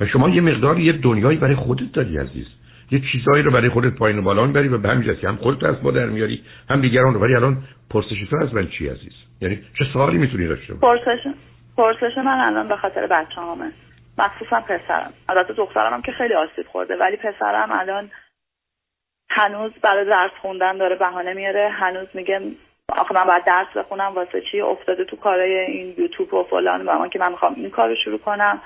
و 0.01 0.07
شما 0.07 0.29
یه 0.29 0.41
مقدار 0.41 0.79
یه 0.79 0.93
دنیایی 0.93 1.39
برای 1.39 1.55
خودت 1.55 1.93
داری 1.93 2.19
عزیز. 2.19 2.47
یه 2.91 3.01
چیزایی 3.13 3.43
رو 3.43 3.51
برای 3.51 3.69
خودت 3.69 3.95
پایین 3.95 4.19
و 4.19 4.23
بالا 4.23 4.47
می‌بری 4.47 4.69
و 4.69 4.79
به 4.79 4.89
همین 4.89 5.17
هم 5.25 5.37
خودت 5.37 5.65
از 5.65 5.83
با 5.83 5.91
در 5.91 6.07
میاری 6.07 6.41
هم 6.71 6.81
دیگران 6.81 7.15
رو. 7.15 7.21
ولی 7.21 7.35
الان 7.35 7.63
پرسش 7.91 8.27
تو 8.31 8.37
از 8.43 8.55
من 8.55 8.67
چی 8.67 8.89
عزیز؟ 8.89 9.13
یعنی 9.41 9.59
چه 9.79 9.85
سوالی 9.93 10.19
می‌تونی 10.19 10.47
داشته 10.47 10.75
باشی؟ 10.75 11.05
پرسش 11.05 11.35
پرسش 11.79 12.19
من 12.19 12.41
الان 12.41 12.69
به 12.69 12.77
خاطر 12.77 13.07
بچه‌هامه. 13.07 13.73
مخصوصا 14.19 14.61
پسرم. 14.61 15.13
البته 15.29 15.53
دخترم 15.53 15.95
هم 15.95 16.03
که 16.03 16.13
خیلی 16.13 16.35
آسیب 16.35 16.67
خورده 16.67 16.97
ولی 16.97 17.17
پسرم 17.17 17.73
الان 17.73 18.11
هنوز 19.31 19.73
برای 19.83 20.05
درس 20.05 20.31
خوندن 20.43 20.77
داره 20.77 20.97
بهانه 20.97 21.33
میاره. 21.33 21.69
هنوز 21.69 22.09
میگه 22.15 22.41
آخه 22.89 23.15
من 23.15 23.25
باید 23.25 23.45
درس 23.45 23.67
بخونم 23.77 24.15
واسه 24.15 24.41
چی 24.41 24.61
افتاده 24.61 25.05
تو 25.05 25.17
کارای 25.17 25.59
این 25.59 25.95
یوتیوب 25.99 26.35
و 26.35 26.45
فلان 26.45 26.87
و 26.87 26.99
من 26.99 27.09
که 27.09 27.19
من 27.19 27.31
می‌خوام 27.33 27.55
این 27.55 27.71
کار 27.71 27.89
رو 27.89 27.95
شروع 28.05 28.19
کنم. 28.19 28.63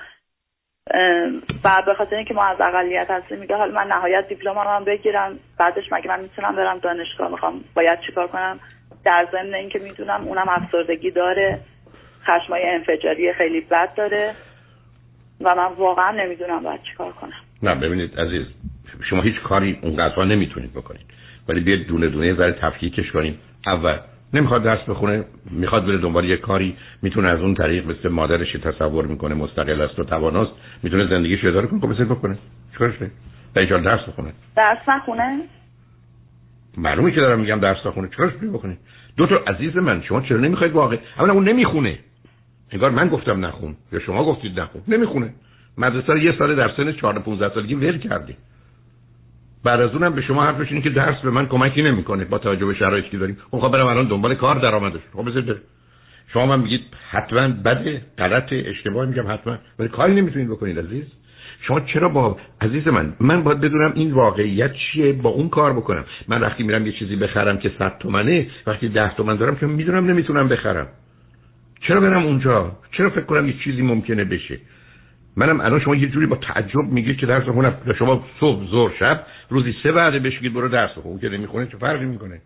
و 1.63 1.83
به 1.85 1.93
خاطر 1.93 2.15
اینکه 2.15 2.33
ما 2.33 2.45
از 2.45 2.61
اقلیت 2.61 3.11
هستیم 3.11 3.37
میگه 3.37 3.55
حالا 3.55 3.73
من 3.73 3.87
نهایت 3.87 4.27
دیپلم 4.27 4.57
هم 4.57 4.83
بگیرم. 4.83 5.39
بعدش 5.59 5.91
مگه 5.91 6.07
من 6.07 6.19
می‌تونم 6.19 6.55
برم 6.55 6.77
دانشگاه؟ 6.79 7.31
می‌خوام 7.31 7.63
باید 7.75 7.99
چیکار 7.99 8.27
کنم؟ 8.27 8.59
در 9.05 9.27
ضمن 9.31 9.53
اینکه 9.53 9.79
می‌دونم 9.79 10.27
اونم 10.27 10.49
افسردگی 10.49 11.11
داره. 11.11 11.59
خشمای 12.25 12.63
انفجاری 12.65 13.33
خیلی 13.33 13.61
بد 13.61 13.95
داره 13.95 14.35
و 15.41 15.55
من 15.55 15.67
واقعا 15.77 16.11
نمی‌دونم 16.11 16.63
باید 16.63 16.83
چیکار 16.83 17.11
کنم. 17.11 17.33
نه 17.63 17.75
ببینید 17.75 18.19
عزیز 18.19 18.45
شما 19.09 19.21
هیچ 19.21 19.41
کاری 19.41 19.79
اونقدر 19.81 20.23
نمی‌تونید 20.23 20.73
بکنید. 20.73 21.05
ولی 21.47 21.59
بیاید 21.59 21.87
دونه 21.87 22.07
دونه 22.07 22.33
ذره 22.33 22.51
تفکیکش 22.51 23.11
کنیم. 23.11 23.39
اول 23.67 23.97
نمی‌خواد 24.33 24.63
درس 24.63 24.89
بخونه 24.89 25.23
می‌خواد 25.51 25.85
بره 25.85 25.97
دنبال 25.97 26.25
یه 26.25 26.37
کاری 26.37 26.77
می‌تونه 27.01 27.29
از 27.29 27.39
اون 27.39 27.53
طریق 27.53 27.87
مثل 27.87 28.09
مادرش 28.09 28.51
تصور 28.51 29.05
می‌کنه 29.05 29.35
مستقل 29.35 29.81
است 29.81 29.99
و 29.99 30.03
تواناست 30.03 30.51
می‌تونه 30.83 31.07
زندگیش 31.07 31.45
اداره 31.45 31.67
کنه 31.67 31.95
خب 31.95 32.03
بکنه 32.03 32.37
چیکارش 32.71 32.93
کنه 32.97 33.11
درس 33.81 34.09
بخونه. 34.09 34.33
درس 34.55 34.89
نخونه؟ 34.89 35.39
معلومه 36.77 37.11
که 37.11 37.21
دارم 37.21 37.39
میگم 37.39 37.59
درس 37.59 37.85
نخونه. 37.85 38.07
چیکارش 38.07 38.33
بکنه 38.33 38.77
دو 39.17 39.27
تا 39.27 39.35
عزیز 39.35 39.77
من 39.77 40.01
شما 40.01 40.21
چرا 40.21 40.37
نمی‌خواید 40.37 40.73
واقع؟ 40.73 40.97
اولا 41.19 41.33
اون 41.33 41.49
نمی‌خونه. 41.49 41.99
انگار 42.73 42.91
من 42.91 43.07
گفتم 43.07 43.45
نخون 43.45 43.75
یا 43.91 43.99
شما 43.99 44.25
گفتید 44.25 44.59
نخون. 44.59 44.81
نمی‌خونه. 44.87 45.33
مدرسه 45.77 46.13
رو 46.13 46.19
یه 46.19 46.35
سال 46.37 46.55
در 46.55 46.69
سن 46.77 46.91
14 46.91 47.19
15 47.19 47.53
سالگی 47.53 47.75
ول 47.75 47.97
کرده 47.97 48.35
بعد 49.63 49.81
از 49.81 49.91
اونم 49.91 50.13
به 50.13 50.21
شما 50.21 50.43
حرفش 50.43 50.71
اینه 50.71 50.81
که 50.81 50.89
درس 50.89 51.21
به 51.21 51.31
من 51.31 51.45
کمکی 51.47 51.81
نمی‌کنه 51.81 52.25
با 52.25 52.37
توجه 52.37 52.65
به 52.65 52.73
شرایطی 52.73 53.09
که 53.09 53.17
داریم. 53.17 53.37
خب 53.51 53.71
برم 53.71 53.87
الان 53.87 54.07
دنبال 54.07 54.35
کار 54.35 54.59
درآمدش. 54.59 54.99
خب 55.13 55.29
بذار 55.29 55.55
شما 56.33 56.45
من 56.45 56.59
میگید 56.59 56.81
حتما 57.09 57.47
بده 57.47 58.01
غلط 58.17 58.53
اشتباه 58.53 59.05
میگم 59.05 59.31
حتما. 59.31 59.57
ولی 59.79 59.89
کاری 59.89 60.15
نمی‌تونید 60.15 60.49
بکنید 60.49 60.79
عزیز. 60.79 61.05
شما 61.61 61.79
چرا 61.79 62.09
با 62.09 62.37
عزیز 62.61 62.87
من 62.87 63.13
من 63.19 63.43
باید 63.43 63.59
بدونم 63.59 63.91
این 63.95 64.11
واقعیت 64.11 64.73
چیه 64.73 65.13
با 65.13 65.29
اون 65.29 65.49
کار 65.49 65.73
بکنم. 65.73 66.05
من 66.27 66.41
وقتی 66.41 66.63
میرم 66.63 66.85
یه 66.85 66.91
چیزی 66.91 67.15
بخرم 67.15 67.57
که 67.57 67.71
100 67.79 67.97
تومنه 67.99 68.47
وقتی 68.67 68.89
10 68.89 69.15
تومن 69.15 69.35
دارم 69.35 69.55
که 69.55 69.65
می‌دونم 69.65 70.05
نمی‌تونم 70.05 70.47
بخرم. 70.47 70.87
چرا 71.87 72.01
برم 72.01 72.25
اونجا؟ 72.25 72.71
چرا 72.91 73.09
فکر 73.09 73.21
کنم 73.21 73.47
یه 73.47 73.53
چیزی 73.63 73.81
ممکنه 73.81 74.23
بشه؟ 74.23 74.59
منم 75.37 75.61
الان 75.61 75.79
شما 75.79 75.95
یه 75.95 76.09
جوری 76.09 76.25
با 76.25 76.35
تعجب 76.35 76.83
میگید 76.91 77.17
که 77.17 77.25
درس 77.25 77.43
بخونم 77.43 77.73
شما 77.99 78.25
صبح 78.39 78.71
ظهر 78.71 78.93
شب 78.99 79.25
روزی 79.49 79.75
سه 79.83 79.91
وعده 79.91 80.19
بهش 80.19 80.37
بگید 80.37 80.53
برو 80.53 80.69
درس 80.69 80.91
بخون 80.97 81.19
که 81.19 81.29
نمی‌خونه 81.29 81.65
چه 81.65 81.77
فرقی 81.77 82.05
می‌کنه؟ 82.05 82.41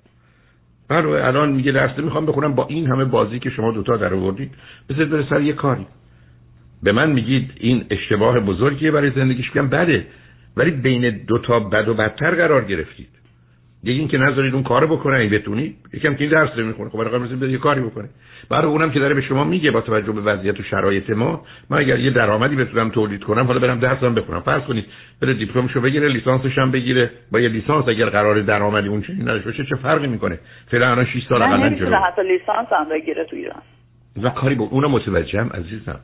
من 0.90 1.06
الان 1.06 1.52
میگه 1.52 1.72
درس 1.72 2.00
می‌خوام 2.00 2.26
بخونم 2.26 2.56
با 2.56 2.68
این 2.68 2.88
همه 2.88 3.06
بازی 3.06 3.40
که 3.40 3.50
شما 3.50 3.72
دوتا 3.72 3.98
در 3.98 4.14
آوردید. 4.14 4.52
بذارید 4.90 5.10
بره 5.10 5.26
سر 5.30 5.42
یه 5.42 5.54
کاری. 5.54 5.86
به 6.84 6.92
من 6.92 7.12
میگید 7.12 7.52
این 7.60 7.86
اشتباه 7.90 8.40
بزرگیه 8.40 8.92
برای 8.92 9.12
زندگیش. 9.12 9.56
میگم 9.56 9.70
بده 9.70 10.08
ولی 10.58 10.72
بین 10.72 11.26
دوتا 11.26 11.60
بد 11.60 11.88
و 11.88 11.94
بدتر 11.94 12.36
قرار 12.36 12.66
گرفتید. 12.66 13.10
یکی 13.84 14.00
اینکه 14.00 14.18
نذارید 14.18 14.54
اون 14.54 14.64
کارو 14.64 14.88
بکنه 14.88 15.18
این 15.18 15.30
بتونید 15.30 15.76
یکم 15.94 16.16
که 16.16 16.24
این 16.24 16.32
درس 16.32 16.58
نمی‌خونه 16.58 16.90
خب 16.90 16.98
برای 16.98 17.52
یه 17.52 17.58
کاری 17.58 17.82
بکنه. 17.82 18.10
برای 18.50 18.72
اونم 18.72 18.92
که 18.92 19.00
داره 19.00 19.14
به 19.14 19.22
شما 19.22 19.44
میگه 19.44 19.72
با 19.72 19.82
توجه 19.82 20.12
به 20.12 20.22
وضعیت 20.22 20.60
و 20.60 20.64
شرایط 20.64 21.10
ما 21.10 21.42
من 21.70 21.78
اگر 21.78 22.00
یه 22.00 22.12
درآمدی 22.12 22.56
بتونم 22.56 22.90
تولید 22.90 23.24
کنم 23.24 23.46
حالا 23.46 23.60
برم 23.60 23.80
درسم 23.80 24.16
بخونم. 24.16 24.42
فرض 24.42 24.62
کنید 24.62 24.86
بره 25.22 25.34
دیپلمشو 25.34 25.82
بگیره 25.82 26.08
لیسانسش 26.08 26.58
هم 26.58 26.72
بگیره. 26.72 27.12
با 27.32 27.40
یه 27.40 27.50
لیسانس 27.50 27.88
اگر 27.88 28.10
قرار 28.10 28.42
درآمدی 28.42 28.88
اون 28.88 29.02
چنین 29.02 29.22
نداشته 29.22 29.50
باشه 29.50 29.66
چه 29.66 29.76
فرقی 29.76 30.08
می‌کنه؟ 30.08 30.40
فعلا 30.72 30.92
الان 30.92 31.06
6 31.06 31.24
سال 31.30 31.44
قبلا 31.44 31.70
جلو. 31.70 31.96
حتی 31.96 32.22
لیسانس 32.22 32.68
هم 32.72 32.90
بگیره 32.90 33.26
تو 33.26 33.36
ایران. 33.36 33.62
و 34.24 34.30
کاری 34.30 34.56
با 34.56 34.66
اونم 34.66 34.92
متوجهم 34.92 35.50
عزیزم. 35.54 36.00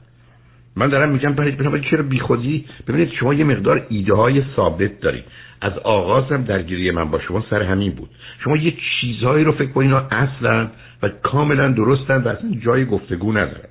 من 0.75 0.89
دارم 0.89 1.09
میگم 1.09 1.33
برای 1.33 1.51
بنابراین 1.51 1.83
چرا 1.91 2.03
بیخودی؟ 2.03 2.65
ببینید 2.87 3.11
شما 3.19 3.33
یه 3.33 3.43
مقدار 3.43 3.85
ایده 3.89 4.13
های 4.13 4.43
ثابت 4.55 4.99
دارید. 4.99 5.23
از 5.61 5.77
آغازم 5.77 6.43
درگیری 6.43 6.91
من 6.91 7.11
با 7.11 7.19
شما 7.19 7.43
سر 7.49 7.61
همین 7.63 7.91
بود. 7.91 8.09
شما 8.43 8.57
یه 8.57 8.73
چیزهایی 9.01 9.43
رو 9.43 9.51
فکر 9.51 9.71
کنید 9.71 9.93
اصلا 9.93 10.67
و 11.03 11.09
کاملا 11.09 11.71
درستن 11.71 12.21
و 12.21 12.27
اصلا 12.27 12.51
جای 12.65 12.85
گفتگو 12.85 13.31
ندارن. 13.31 13.69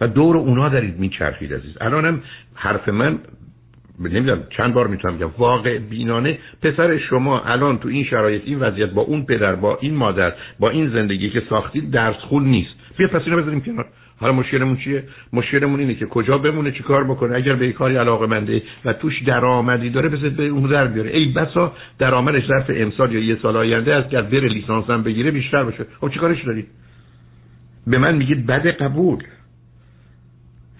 و 0.00 0.08
دور 0.08 0.36
اونا 0.36 0.68
دارید 0.68 0.98
میچرخید 0.98 1.54
عزیز. 1.54 1.76
الانم 1.80 2.20
حرف 2.54 2.88
من 2.88 3.18
نمی‌دونم 4.00 4.42
چند 4.56 4.74
بار 4.74 4.86
می‌تونم 4.86 5.16
بگم. 5.16 5.30
واقع 5.38 5.78
بینانه 5.78 6.38
پسر 6.62 6.98
شما 6.98 7.40
الان 7.40 7.78
تو 7.78 7.88
این 7.88 8.04
شرایط 8.04 8.42
این 8.44 8.58
وضعیت 8.58 8.90
با 8.90 9.02
اون 9.02 9.26
پدر 9.26 9.54
با 9.54 9.78
این 9.80 9.94
مادر 9.94 10.32
با 10.60 10.70
این 10.70 10.90
زندگی 10.90 11.30
که 11.30 11.42
ساختید 11.50 11.90
درس 11.90 12.16
خون 12.16 12.44
نیست. 12.44 12.74
بیا 12.96 13.08
پس 13.08 13.22
اینو 13.26 13.36
بذاریم 13.36 13.60
کنار. 13.60 13.86
حالا 14.20 14.32
مشکلمون 14.32 14.76
چیه؟ 14.76 15.04
مشکلمون 15.32 15.80
اینه 15.80 15.94
که 15.94 16.06
کجا 16.06 16.38
بمونه 16.38 16.72
چی 16.72 16.82
کار 16.82 17.04
بکنه؟ 17.04 17.36
اگر 17.36 17.54
به 17.54 17.72
کاری 17.72 17.96
علاقه 17.96 18.26
منده 18.26 18.62
و 18.84 18.92
توش 18.92 19.22
درآمدی 19.22 19.90
داره 19.90 20.08
بذار 20.08 20.30
به 20.30 20.46
اون 20.46 20.70
در 20.70 20.86
بیاره. 20.86 21.10
ای 21.10 21.24
بسا 21.24 21.72
درآمدش 21.98 22.46
ظرف 22.46 22.70
امسال 22.74 23.12
یا 23.12 23.20
یه 23.20 23.38
سال 23.42 23.56
آینده 23.56 23.94
از 23.94 24.08
که 24.08 24.22
بره 24.22 24.48
لیسانس 24.48 24.90
هم 24.90 25.02
بگیره 25.02 25.30
بیشتر 25.30 25.64
باشه. 25.64 25.86
خب 26.00 26.08
چیکارش 26.08 26.44
دارید؟ 26.44 26.66
به 27.86 27.98
من 27.98 28.16
میگید 28.16 28.46
بد 28.46 28.66
قبول. 28.66 29.24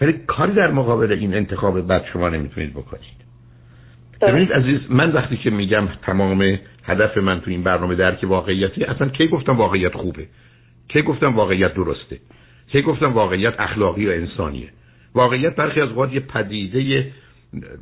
ولی 0.00 0.12
کاری 0.26 0.52
در 0.52 0.70
مقابل 0.70 1.12
این 1.12 1.34
انتخاب 1.34 1.88
بد 1.88 2.04
شما 2.12 2.28
نمی‌تونید 2.28 2.70
بکنید. 2.70 3.20
ببینید 4.22 4.52
عزیز 4.52 4.80
من 4.88 5.12
وقتی 5.12 5.36
که 5.36 5.50
میگم 5.50 5.88
تمام 6.02 6.58
هدف 6.84 7.16
من 7.16 7.40
تو 7.40 7.50
این 7.50 7.62
برنامه 7.62 7.94
درک 7.94 8.18
واقعیتی 8.22 8.84
اصلا 8.84 9.08
کی 9.08 9.28
گفتم 9.28 9.56
واقعیت 9.56 9.94
خوبه؟ 9.94 10.26
کی 10.88 11.02
گفتم 11.02 11.36
واقعیت 11.36 11.74
درسته؟ 11.74 12.18
که 12.72 12.80
گفتم 12.80 13.12
واقعیت 13.12 13.54
اخلاقی 13.58 14.06
و 14.06 14.10
انسانیه. 14.10 14.68
واقعیت 15.14 15.56
برخی 15.56 15.80
از 15.80 15.88
اوقات 15.88 16.12
یه 16.12 16.20
پدیده 16.20 17.12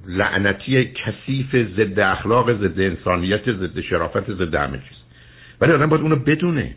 لعنتی 0.06 0.84
کثیف 0.84 1.56
ضد 1.76 1.98
اخلاق 1.98 2.52
ضد 2.52 2.80
انسانیت 2.80 3.52
ضد 3.52 3.80
شرافت 3.80 4.32
ضد 4.32 4.54
همه 4.54 4.78
چیز. 4.78 4.98
ولی 5.60 5.72
آدم 5.72 5.86
باید 5.86 6.02
اونو 6.02 6.16
بدونه. 6.16 6.76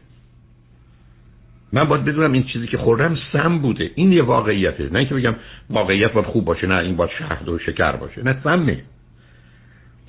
من 1.74 1.84
باید 1.84 2.06
بدونم 2.06 2.32
این 2.32 2.44
چیزی 2.44 2.68
که 2.68 2.78
خوردم 2.78 3.18
سم 3.34 3.60
بوده. 3.60 3.92
این 3.96 4.12
یه 4.12 4.24
واقعیته. 4.24 4.90
نه 4.90 5.00
اینکه 5.00 5.16
بگم 5.16 5.36
واقعیت 5.70 6.14
باید 6.14 6.28
خوب 6.28 6.46
باشه 6.46 6.68
نه 6.68 6.76
این 6.76 6.96
باید 6.96 7.12
شهد 7.20 7.50
و 7.50 7.60
شکر 7.60 7.92
باشه. 7.92 8.24
نه 8.24 8.42
سمه. 8.44 8.84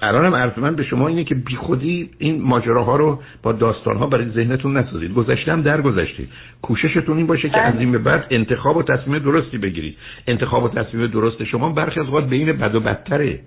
الانم 0.03 0.35
عرض 0.35 0.59
من 0.59 0.77
به 0.77 0.85
شما 0.85 1.09
اینه 1.09 1.25
که 1.25 1.35
بیخودی 1.35 2.11
این 2.19 2.43
ماجراها 2.43 2.97
رو 2.97 3.23
با 3.43 3.53
داستانها 3.53 4.07
برای 4.07 4.31
ذهنتون 4.31 4.77
نسازید. 4.77 5.15
گذشته 5.15 5.53
هم 5.53 5.63
در 5.63 5.81
گذشته 5.81 6.25
کوششتون 6.63 7.17
این 7.17 7.27
باشه 7.27 7.49
که 7.49 7.59
از 7.59 7.75
این 7.79 7.93
به 7.93 7.99
بعد 7.99 8.27
انتخاب 8.31 8.77
و 8.77 8.83
تصمیم 8.83 9.19
درستی 9.19 9.59
بگیرید. 9.59 9.97
انتخاب 10.27 10.65
و 10.65 10.69
تصمیم 10.69 11.07
درست 11.07 11.45
شما 11.45 11.69
برخی 11.69 12.01
از 12.01 12.07
اوقات 12.07 12.29
بین 12.29 12.53
بد 12.53 12.75
و 12.75 12.81
بدتره. 12.81 13.41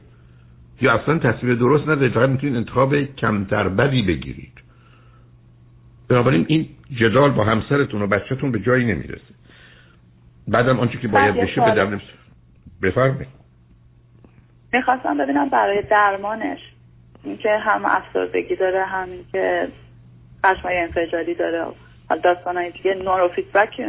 یا 0.81 0.93
اصلا 0.93 1.19
تصمیم 1.19 1.55
درست 1.55 1.83
ندارید 1.83 2.13
فقط 2.13 2.29
می‌تونید 2.29 2.55
انتخاب 2.55 2.95
کمتر 2.95 3.69
بدی 3.69 4.01
بگیرید. 4.01 4.53
بنابراین 6.09 6.45
این 6.47 6.67
جدال 6.95 7.31
با 7.31 7.43
همسرتون 7.43 8.01
و 8.01 8.07
بچهتون 8.07 8.51
به 8.51 8.59
جایی 8.59 8.85
نمی‌رسه. 8.85 9.35
بعدم 10.47 10.79
آنچه 10.79 10.97
که 10.97 11.07
باید 11.07 11.35
بشه 11.35 11.61
به 11.61 11.99
بفرمایید. 12.81 13.44
می‌خواستم 14.75 15.17
ببینم 15.17 15.49
برای 15.49 15.81
درمانش 15.81 16.59
اینکه 17.23 17.57
هم 17.57 17.85
افسردگی 17.85 18.55
داره 18.55 18.85
همین 18.85 19.19
که 19.31 19.67
خشمای 20.45 20.77
انفجاری 20.77 21.35
داره. 21.35 21.65
داستان 22.23 22.57
های 22.57 22.71
دیگه 22.71 22.93
نورو 22.93 23.27
فیدبک 23.27 23.81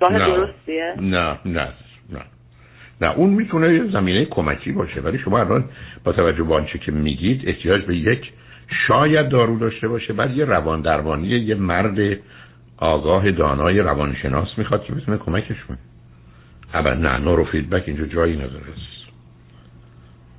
راه 0.00 0.18
درستیه. 0.18 0.94
نه 1.00 1.38
نه 1.44 1.68
نه. 2.12 2.20
نه 3.00 3.10
اون 3.16 3.30
می‌تونه 3.30 3.74
یه 3.74 3.84
زمینه 3.92 4.24
کمکی 4.24 4.72
باشه 4.72 5.00
ولی 5.00 5.18
شما 5.18 5.40
الان 5.40 5.64
با 6.04 6.12
توجه 6.12 6.42
به 6.42 6.54
آنچه 6.54 6.78
که 6.78 6.92
میگید 6.92 7.48
احتیاج 7.48 7.82
به 7.82 7.96
یک 7.96 8.32
شاید 8.88 9.28
دارو 9.28 9.58
داشته 9.58 9.88
باشه. 9.88 10.12
بعد 10.12 10.36
یه 10.36 10.44
روان 10.44 10.80
درمانی 10.80 11.26
یه 11.26 11.54
مرد 11.54 12.18
آگاه 12.76 13.30
دانای 13.30 13.78
روانشناس 13.78 14.58
می‌خواد 14.58 14.84
که 14.84 14.92
بتونه 14.92 15.18
کمکش 15.18 15.64
کنه. 15.68 15.78
اول 16.74 16.94
نه 16.94 17.18
نورو 17.18 17.44
فیدبک 17.44 17.82
اینجا 17.86 18.04
جایی 18.04 18.36
نداره. 18.36 18.64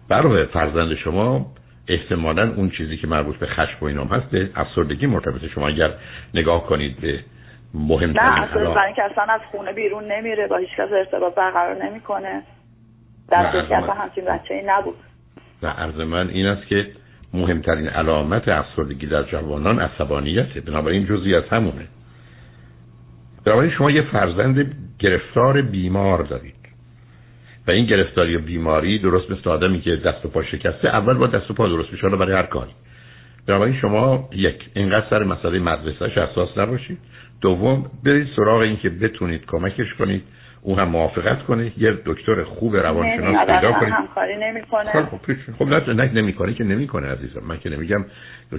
برای 0.10 0.46
فرزند 0.46 0.96
شما 0.96 1.46
احتمالا 1.88 2.54
اون 2.56 2.70
چیزی 2.70 2.98
که 2.98 3.08
مربوط 3.08 3.36
به 3.36 3.46
خشم 3.46 3.78
و 3.82 3.86
اینام 3.86 4.08
هست 4.08 4.26
به 4.26 4.50
افسردگی 4.56 5.06
مرتبطه. 5.06 5.48
شما 5.48 5.68
اگر 5.68 5.94
نگاه 6.34 6.68
کنید 6.68 7.02
به 7.02 7.20
مهمترین 7.74 8.16
نه 8.16 8.42
اصلا 8.42 8.74
برای 8.74 8.94
که 8.94 9.04
اصلا 9.04 9.24
از 9.24 9.42
خونه 9.52 9.74
بیرون 9.74 10.12
نمیره 10.12 10.48
با 10.48 10.58
هیچ 10.58 10.70
کس 10.78 10.90
ارتباط 10.92 11.36
برقرار 11.36 11.86
نمی‌کنه. 11.86 12.44
در 13.30 13.52
صورت 13.52 13.90
همچین 13.90 14.26
بچه 14.26 14.54
ای 14.54 14.62
نبود. 14.66 14.96
نه 15.64 15.70
عرض 15.70 15.96
من 15.96 16.30
این 16.30 16.46
است 16.46 16.68
که 16.68 16.88
مهمترین 17.34 17.88
علامت 17.88 18.48
افسردگی 18.48 19.08
در 19.08 19.24
جوانان 19.24 19.80
عصبانیته. 19.80 20.62
بنابراین 20.62 21.06
جزی 21.06 21.36
از 21.36 21.44
همونه. 21.44 21.88
بنابراین 23.46 23.72
شما 23.72 23.92
یه 23.92 24.02
فرزند 24.02 24.76
گرفتار 25.00 25.62
بیمار 25.62 26.24
دارید. 26.24 26.63
و 27.68 27.72
این 27.72 27.86
گرفتاری 27.86 28.36
و 28.36 28.40
بیماری 28.40 29.00
درست 29.00 29.32
مثل 29.32 29.50
آدمی 29.50 29.82
که 29.82 29.96
دست 29.96 30.26
و 30.26 30.30
پا 30.30 30.44
شکسته 30.44 30.88
اول 30.88 31.14
با 31.14 31.28
دست 31.28 31.52
و 31.52 31.54
پا 31.54 31.68
درست 31.68 31.92
بشه 31.92 32.10
برای 32.10 32.36
هر 32.36 32.44
کاری. 32.44 32.72
بنابراین 33.48 33.76
شما 33.82 34.30
یک 34.32 34.56
اینقدر 34.74 35.06
سر 35.10 35.24
مسئله 35.24 35.60
مدرسهش 35.60 36.18
اساس 36.18 36.58
نباشید. 36.58 36.98
دوم 37.42 37.86
برید 38.04 38.28
سراغ 38.36 38.60
این 38.60 38.78
که 38.78 38.90
بتونید 38.90 39.46
کمکش 39.46 39.94
کنید. 39.94 40.24
او 40.62 40.80
هم 40.80 40.88
موافقت 40.88 41.44
کنه. 41.44 41.72
یه 41.78 41.98
دکتر 42.06 42.44
خوب 42.44 42.76
روانشناس 42.76 43.48
پیدا 43.48 43.72
کنید. 43.72 43.94
همکاری 43.94 44.38
نمی‌کنه. 44.38 44.92
خب 44.92 45.20
خب 45.60 45.68
نه 45.68 45.94
نه 45.94 46.14
نمی‌کنه 46.14 46.54
که 46.54 46.64
نمی‌کنه 46.64 47.08
عزیزم. 47.08 47.42
من 47.48 47.60
که 47.60 47.70
نمیگم 47.70 48.06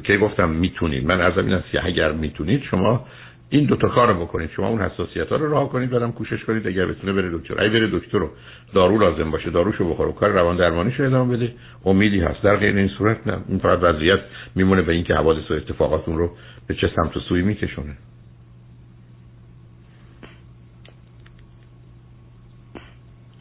که 0.04 0.16
گفتم 0.16 0.50
می‌تونید. 0.50 1.06
من 1.06 1.20
عرضم 1.20 1.46
این 1.46 1.54
است 1.54 1.70
که 1.70 1.86
اگر 1.86 2.12
می‌تونید 2.12 2.62
شما 2.62 3.06
این 3.50 3.64
دو 3.64 3.76
تا 3.76 3.88
کار 3.88 4.08
رو 4.08 4.14
بکنید. 4.14 4.50
شما 4.50 4.68
اون 4.68 4.82
حساسیت 4.82 5.28
ها 5.28 5.36
رو 5.36 5.50
راه 5.50 5.68
کنید 5.68 5.90
بعدم 5.90 6.12
کوشش 6.12 6.44
کنید 6.44 6.66
اگر 6.66 6.86
بتونه 6.86 7.12
بره 7.12 7.30
دکتر. 7.38 7.60
اگه 7.60 7.70
بره 7.70 7.88
دکتر 7.92 8.18
رو 8.18 8.30
دارو 8.74 8.98
لازم 8.98 9.30
باشه 9.30 9.50
داروشو 9.50 9.90
بخوره 9.90 10.12
کار 10.12 10.30
روان 10.30 10.56
درمانیش 10.56 11.00
رو 11.00 11.06
ادامه 11.06 11.36
بده. 11.36 11.54
امیدی 11.84 12.20
هست. 12.20 12.42
در 12.42 12.56
غیر 12.56 12.76
این 12.76 12.88
صورت 12.88 13.26
نه. 13.26 13.38
این 13.48 13.58
فقط 13.58 13.78
وضعیت 13.82 14.20
میمونه 14.54 14.82
به 14.82 14.92
اینکه 14.92 15.14
حوادث 15.14 15.50
و 15.50 15.54
اتفاقاتون 15.54 16.18
رو 16.18 16.30
به 16.66 16.74
چه 16.74 16.90
سمت 16.96 17.16
و 17.16 17.20
سوی 17.20 17.42
میکشونه. 17.42 17.96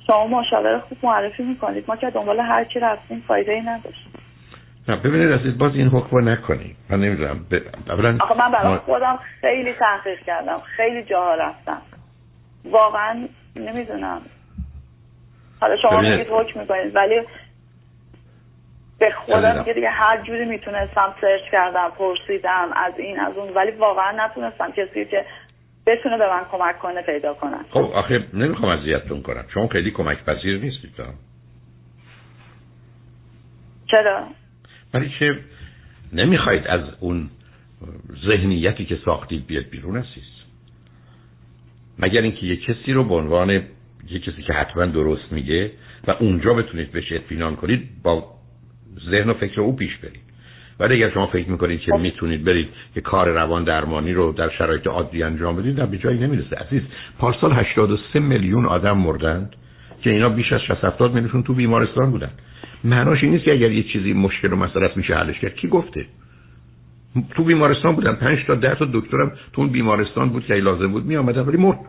شما 0.08 0.28
مشاور 0.28 0.80
خوب 0.80 0.98
معرفی 1.04 1.44
می‌کنید. 1.44 1.86
ما 1.88 1.96
که 1.96 2.10
دنبال 2.10 2.40
هر 2.40 2.64
چی 2.64 2.80
رفتیم 2.80 3.24
فایده 3.28 3.52
ای 3.52 3.62
نداشت. 3.62 4.23
نه 4.88 4.96
ببینید 4.96 5.32
عزیز 5.32 5.58
باز 5.58 5.76
این 5.76 5.88
حکم 5.88 6.30
نکنی 6.30 6.76
من 6.90 7.00
نمی‌دونم 7.00 7.46
ب... 7.52 7.56
اولا 7.90 8.18
آخه 8.22 8.38
من 8.38 8.52
برای 8.52 8.78
خودم 8.78 9.20
خیلی 9.42 9.74
تحقیق 9.74 10.20
کردم. 10.20 10.60
خیلی 10.60 11.04
جاها 11.04 11.36
رفتم. 11.36 11.82
واقعا 12.66 13.28
نمی‌دونم. 13.56 14.22
حالا 15.62 15.78
شما 15.78 16.02
میگید 16.02 16.28
حکم 16.30 16.60
می‌کنید 16.60 16.96
ولی 16.96 17.22
به 19.00 19.12
خودم 19.26 19.60
میگه 19.60 19.74
دیگه 19.74 19.90
هر 19.90 20.22
جوری 20.22 20.46
می‌تونستم 20.46 21.16
سرچ 21.22 21.42
کردم 21.52 21.90
پرسیدم 21.98 22.70
از 22.76 22.94
این 22.98 23.20
از 23.20 23.38
اون 23.38 23.54
ولی 23.54 23.72
واقعا 23.72 24.26
نتونستم 24.26 24.72
کسی 24.72 25.06
که 25.06 25.26
بتونه 25.86 26.18
به 26.18 26.30
من 26.30 26.46
کمک 26.52 26.80
کنه 26.80 27.02
پیدا 27.02 27.34
کنم. 27.34 27.66
خب 27.72 27.92
آخه 27.94 28.24
نمی‌خوام 28.34 28.80
اذیتتون 28.80 29.22
کنم. 29.22 29.46
شما 29.54 29.68
خیلی 29.68 29.92
کمک 29.92 30.24
پذیر 30.24 30.60
نیستید. 30.60 30.92
چرا؟ 33.92 34.24
ولی 34.94 35.10
که 35.20 35.40
نمی‌خواید 36.14 36.68
از 36.68 36.82
اون 37.00 37.30
ذهنیتی 38.26 38.86
که 38.86 39.00
ساختید 39.06 39.48
بیاد 39.48 39.66
بیرون 39.66 39.98
هستید 39.98 40.24
مگر 42.00 42.22
اینکه 42.22 42.46
یه 42.46 42.56
کسی 42.56 42.94
رو 42.94 43.04
به 43.04 43.16
عنوان 43.16 43.50
یه 44.10 44.20
کسی 44.20 44.42
که 44.42 44.54
حتما 44.54 44.86
درست 44.86 45.32
میگه 45.32 45.72
و 46.08 46.12
اونجا 46.12 46.54
بتونید 46.54 46.92
بهش 46.92 47.12
اطمینان 47.12 47.56
کنید 47.56 47.90
با 48.04 48.26
ذهن 49.10 49.30
و 49.30 49.34
فکر 49.34 49.62
او 49.62 49.76
پیش 49.76 49.98
برید. 49.98 50.24
ولی 50.80 50.96
اگر 50.96 51.14
شما 51.14 51.28
فکر 51.28 51.50
می‌کنید 51.50 51.80
که 51.80 51.92
می‌تونید 51.92 52.44
برید 52.44 52.70
که 52.94 53.02
کار 53.02 53.30
روان 53.30 53.64
درمانی 53.64 54.14
رو 54.14 54.32
در 54.32 54.50
شرایط 54.50 54.88
عادی 54.88 55.24
انجام 55.24 55.56
بدید 55.56 55.76
در 55.76 55.86
به 55.86 55.98
جایی 55.98 56.20
نمی‌رسه. 56.20 56.56
عزیز 56.56 56.82
پارسال 57.20 57.54
83 57.54 58.20
میلیون 58.20 58.66
آدم 58.66 58.98
مردند 58.98 59.56
که 60.02 60.10
اینا 60.10 60.30
بیش 60.30 60.54
از 60.54 60.62
60 60.62 60.84
70 60.84 61.14
میلیون 61.14 61.44
تو 61.44 61.54
بیمارستان 61.54 62.12
بودن. 62.12 62.32
معناش 62.84 63.24
این 63.24 63.32
نیست 63.32 63.44
که 63.44 63.52
اگر 63.52 63.72
یه 63.72 63.84
چیزی 63.84 64.14
مشکل 64.14 64.54
و 64.54 64.56
مسئله 64.56 64.92
میشه 64.96 65.16
حلش 65.16 65.40
کرد. 65.40 65.56
کی 65.56 65.68
گفته؟ 65.68 66.06
تو 67.36 67.44
بیمارستان 67.44 67.96
بودم. 67.96 68.16
پنج 68.16 68.46
تا 68.48 68.56
ده 68.56 68.76
تا 68.76 68.88
دکترم 68.94 69.32
تو 69.54 69.62
اون 69.62 69.72
بیمارستان 69.72 70.30
بود 70.30 70.46
که 70.46 70.54
لازم 70.54 70.88
بود 70.88 71.06
می 71.06 71.16
آمدن 71.16 71.42
ولی 71.42 71.58
مرد. 71.58 71.80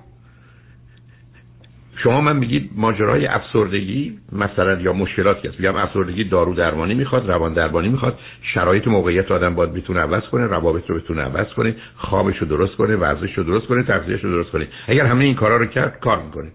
شما 1.97 2.21
من 2.21 2.37
میگید 2.37 2.71
ماجرای 2.77 3.27
افسردگی 3.27 4.19
مثلا 4.33 4.81
یا 4.81 4.93
مشکلاتی 4.93 5.49
هست. 5.49 5.61
میگم 5.61 5.77
افسردگی 5.77 6.25
دارو 6.25 6.55
درمانی 6.55 6.95
می‌خواد 6.95 7.29
روان 7.29 7.53
درمانی 7.53 7.89
می‌خواد. 7.89 8.19
شرایط 8.55 8.89
موقعیت 8.89 9.31
آدم 9.31 9.55
باید 9.55 9.73
بتونه 9.73 10.01
عوض 10.01 10.23
کنه 10.23 10.47
روابط 10.47 10.91
رو 10.91 10.97
بتونه 10.97 11.23
عوض 11.23 11.47
کنه 11.47 11.77
خوابش 11.97 12.39
رو 12.39 12.47
درست 12.47 12.77
کنه 12.77 12.97
ورزش 12.97 13.39
رو 13.39 13.45
درست 13.45 13.67
کنه 13.67 13.83
تغذیه‌اش 13.83 14.25
رو 14.25 14.31
درست 14.31 14.51
کنه. 14.51 14.69
اگر 14.89 15.07
همه 15.07 15.25
این 15.25 15.35
کارا 15.35 15.57
رو 15.57 15.67
کرد 15.67 16.01
کار 16.01 16.23
می‌کنه. 16.23 16.51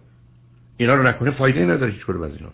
اینا 0.78 0.96
رو 0.96 1.04
نکنه 1.04 1.32
فایده 1.32 1.66
نداره 1.66 1.92
هیچ 1.92 2.10
از 2.10 2.16
اینا. 2.18 2.50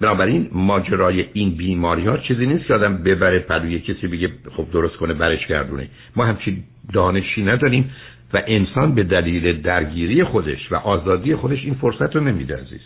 بنابراین 0.00 0.48
ماجرای 0.52 1.26
این 1.32 1.50
بیماری 1.56 2.06
ها 2.06 2.16
چیزی 2.16 2.46
نیست 2.46 2.66
که 2.66 2.74
آدم 2.74 2.96
ببره 2.96 3.38
پلوی 3.38 3.80
کسی 3.80 4.06
بگه 4.06 4.30
خب 4.56 4.70
درست 4.72 4.96
کنه 4.96 5.14
برش 5.14 5.46
گردونه. 5.46 5.88
ما 6.16 6.26
همچین 6.26 6.62
دانشی 6.92 7.42
نداریم 7.42 7.90
و 8.34 8.42
انسان 8.46 8.94
به 8.94 9.02
دلیل 9.02 9.62
درگیری 9.62 10.24
خودش 10.24 10.72
و 10.72 10.76
آزادی 10.76 11.34
خودش 11.34 11.64
این 11.64 11.74
فرصت 11.74 12.16
رو 12.16 12.20
نمیده 12.20 12.56
عزیز. 12.56 12.80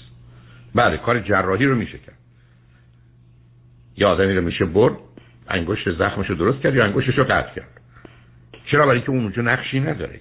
بله 0.75 0.97
کار 0.97 1.21
جراحی 1.21 1.67
رو 1.67 1.75
میشه 1.75 1.99
کرد. 1.99 2.17
یا 3.97 4.09
آدمی 4.11 4.35
رو 4.35 4.43
میشه 4.43 4.65
برد 4.65 4.95
انگشت 5.49 5.91
زخمش 5.91 6.27
رو 6.27 6.35
درست 6.35 6.61
کرد 6.61 6.75
یا 6.75 6.85
انگشتش 6.85 7.19
رو 7.19 7.25
قطع 7.25 7.55
کرد. 7.55 7.81
چرا؟ 8.71 8.87
برای 8.87 9.01
که 9.01 9.11
اون 9.11 9.21
اونجا 9.21 9.43
نقشی 9.43 9.81
نداره. 9.81 10.21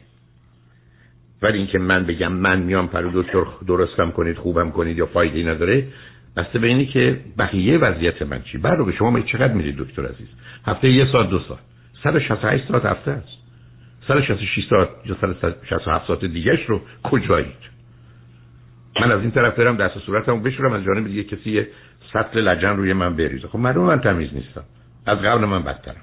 ولی 1.41 1.57
اینکه 1.57 1.79
من 1.79 2.05
بگم 2.05 2.31
من 2.31 2.59
میام 2.59 2.87
پرو 2.87 3.23
دکتر 3.23 3.43
درستم 3.67 4.11
کنید 4.11 4.37
خوبم 4.37 4.71
کنید 4.71 4.97
یا 4.97 5.05
فایده 5.05 5.51
نداره 5.51 5.87
بسته 6.37 6.59
به 6.59 6.67
اینی 6.67 6.85
که 6.85 7.19
بقیه 7.37 7.77
وضعیت 7.77 8.21
من 8.21 8.41
چی؟ 8.41 8.57
به 8.57 8.93
شما 8.97 9.19
چقدر 9.19 9.53
میرید 9.53 9.77
دکتر 9.77 10.05
عزیز؟ 10.05 10.27
هفته 10.67 10.89
یه 10.89 11.05
ساعت 11.11 11.29
دو 11.29 11.39
ساعت. 11.39 11.59
168 12.03 12.67
ساعت 12.67 12.85
هفته 12.85 13.11
است. 13.11 13.27
166 14.07 14.65
ساعت 14.69 14.89
یا 15.05 15.15
167 15.21 16.07
ساعت 16.07 16.25
دیگهش 16.25 16.65
رو 16.67 16.81
کجایید؟ 17.03 17.69
من 19.01 19.11
از 19.11 19.21
این 19.21 19.31
طرف 19.31 19.59
برم 19.59 19.77
دست 19.77 19.99
صورتمو 19.99 20.39
بشورم 20.39 20.73
از 20.73 20.83
جانب 20.83 21.07
دیگه 21.07 21.23
کسی 21.23 21.65
سطل 22.13 22.39
لجن 22.39 22.75
روی 22.75 22.93
من 22.93 23.15
بریزه. 23.15 23.47
خب 23.47 23.59
معلومه 23.59 23.87
من 23.87 24.01
تمیز 24.01 24.33
نیستم. 24.33 24.63
از 25.05 25.17
قبل 25.17 25.45
من 25.45 25.63
بدترم. 25.63 26.01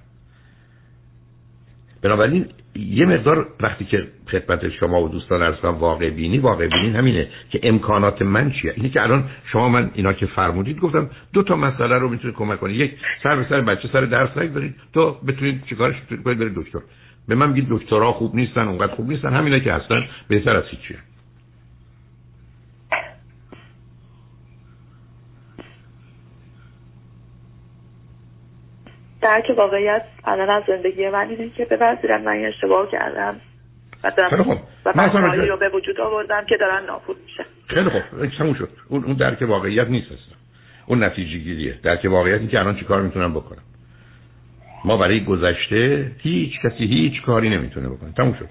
بنابراین 2.06 2.46
یه 2.74 3.06
مقدار 3.06 3.46
وقتی 3.60 3.84
که 3.84 4.06
خدمت 4.30 4.68
شما 4.68 5.02
و 5.02 5.08
دوستان 5.08 5.42
ارسان 5.42 5.74
واقع 5.74 6.10
بینی 6.10 6.38
واقع 6.38 6.66
بینی 6.66 6.90
همینه 6.90 7.28
که 7.50 7.60
امکانات 7.62 8.22
من 8.22 8.50
چیه؟ 8.50 8.72
اینی 8.76 8.90
که 8.90 9.02
الان 9.02 9.24
شما 9.52 9.68
من 9.68 9.90
اینا 9.94 10.12
که 10.12 10.26
فرمودید 10.26 10.80
گفتم 10.80 11.10
دو 11.32 11.42
تا 11.42 11.56
مسئله 11.56 11.98
رو 11.98 12.08
می‌تونید 12.08 12.36
کمک 12.36 12.60
کنید. 12.60 12.80
یک 12.80 12.92
سر 13.22 13.36
به 13.36 13.46
سر 13.48 13.60
بچه 13.60 13.88
سر 13.92 14.00
درس 14.00 14.36
نگذارید. 14.36 14.74
تو 14.92 15.16
بتونید 15.26 15.64
چیکارش 15.64 15.94
کنید؟ 16.10 16.22
برید 16.22 16.54
دکتر. 16.54 16.78
به 17.28 17.34
من 17.34 17.48
میگید 17.48 17.66
دکترها 17.70 18.12
خوب 18.12 18.34
نیستن 18.34 18.68
اونقدر 18.68 18.94
خوب 18.94 19.08
نیستن. 19.08 19.32
همینا 19.32 19.58
که 19.58 19.72
هستن 19.72 20.04
بهتر 20.28 20.56
از 20.56 20.64
هیچیه 20.70 20.96
درک 29.26 29.58
واقعیت 29.58 30.02
الان 30.24 30.50
از 30.50 30.62
زندگی 30.66 31.08
من 31.08 31.28
اینه 31.28 31.50
که 31.50 31.64
بپذیرم 31.64 32.22
من 32.22 32.44
اشتباه 32.44 32.90
کردم 32.90 33.36
و 34.04 34.12
دارم 34.16 34.60
و 34.84 34.92
رو 35.48 35.56
به 35.56 35.68
وجود 35.68 36.00
آوردم 36.00 36.44
که 36.48 36.56
دارن 36.56 36.86
ناپود 36.86 37.16
میشه 37.24 37.44
خیلی 37.66 37.90
خوب. 37.90 38.26
تموم 38.38 38.54
شد. 38.54 38.68
اون 38.88 39.04
اون 39.04 39.16
درک 39.16 39.42
واقعیت 39.42 39.88
نیست 39.88 40.06
اصلا. 40.06 40.36
اون 40.86 41.04
نتیجه 41.04 41.38
گیریه 41.38 41.74
درک 41.82 42.04
واقعیت 42.04 42.40
این 42.40 42.48
که 42.48 42.58
الان 42.58 42.76
چیکار 42.76 43.02
می‌تونم 43.02 43.34
بکنم. 43.34 43.62
ما 44.84 44.96
برای 44.96 45.24
گذشته 45.24 46.10
هیچ 46.18 46.60
کسی 46.60 46.86
هیچ 46.86 47.22
کاری 47.22 47.50
نمی‌تونه 47.50 47.88
بکنه. 47.88 48.12
تموم 48.12 48.34
شد. 48.38 48.48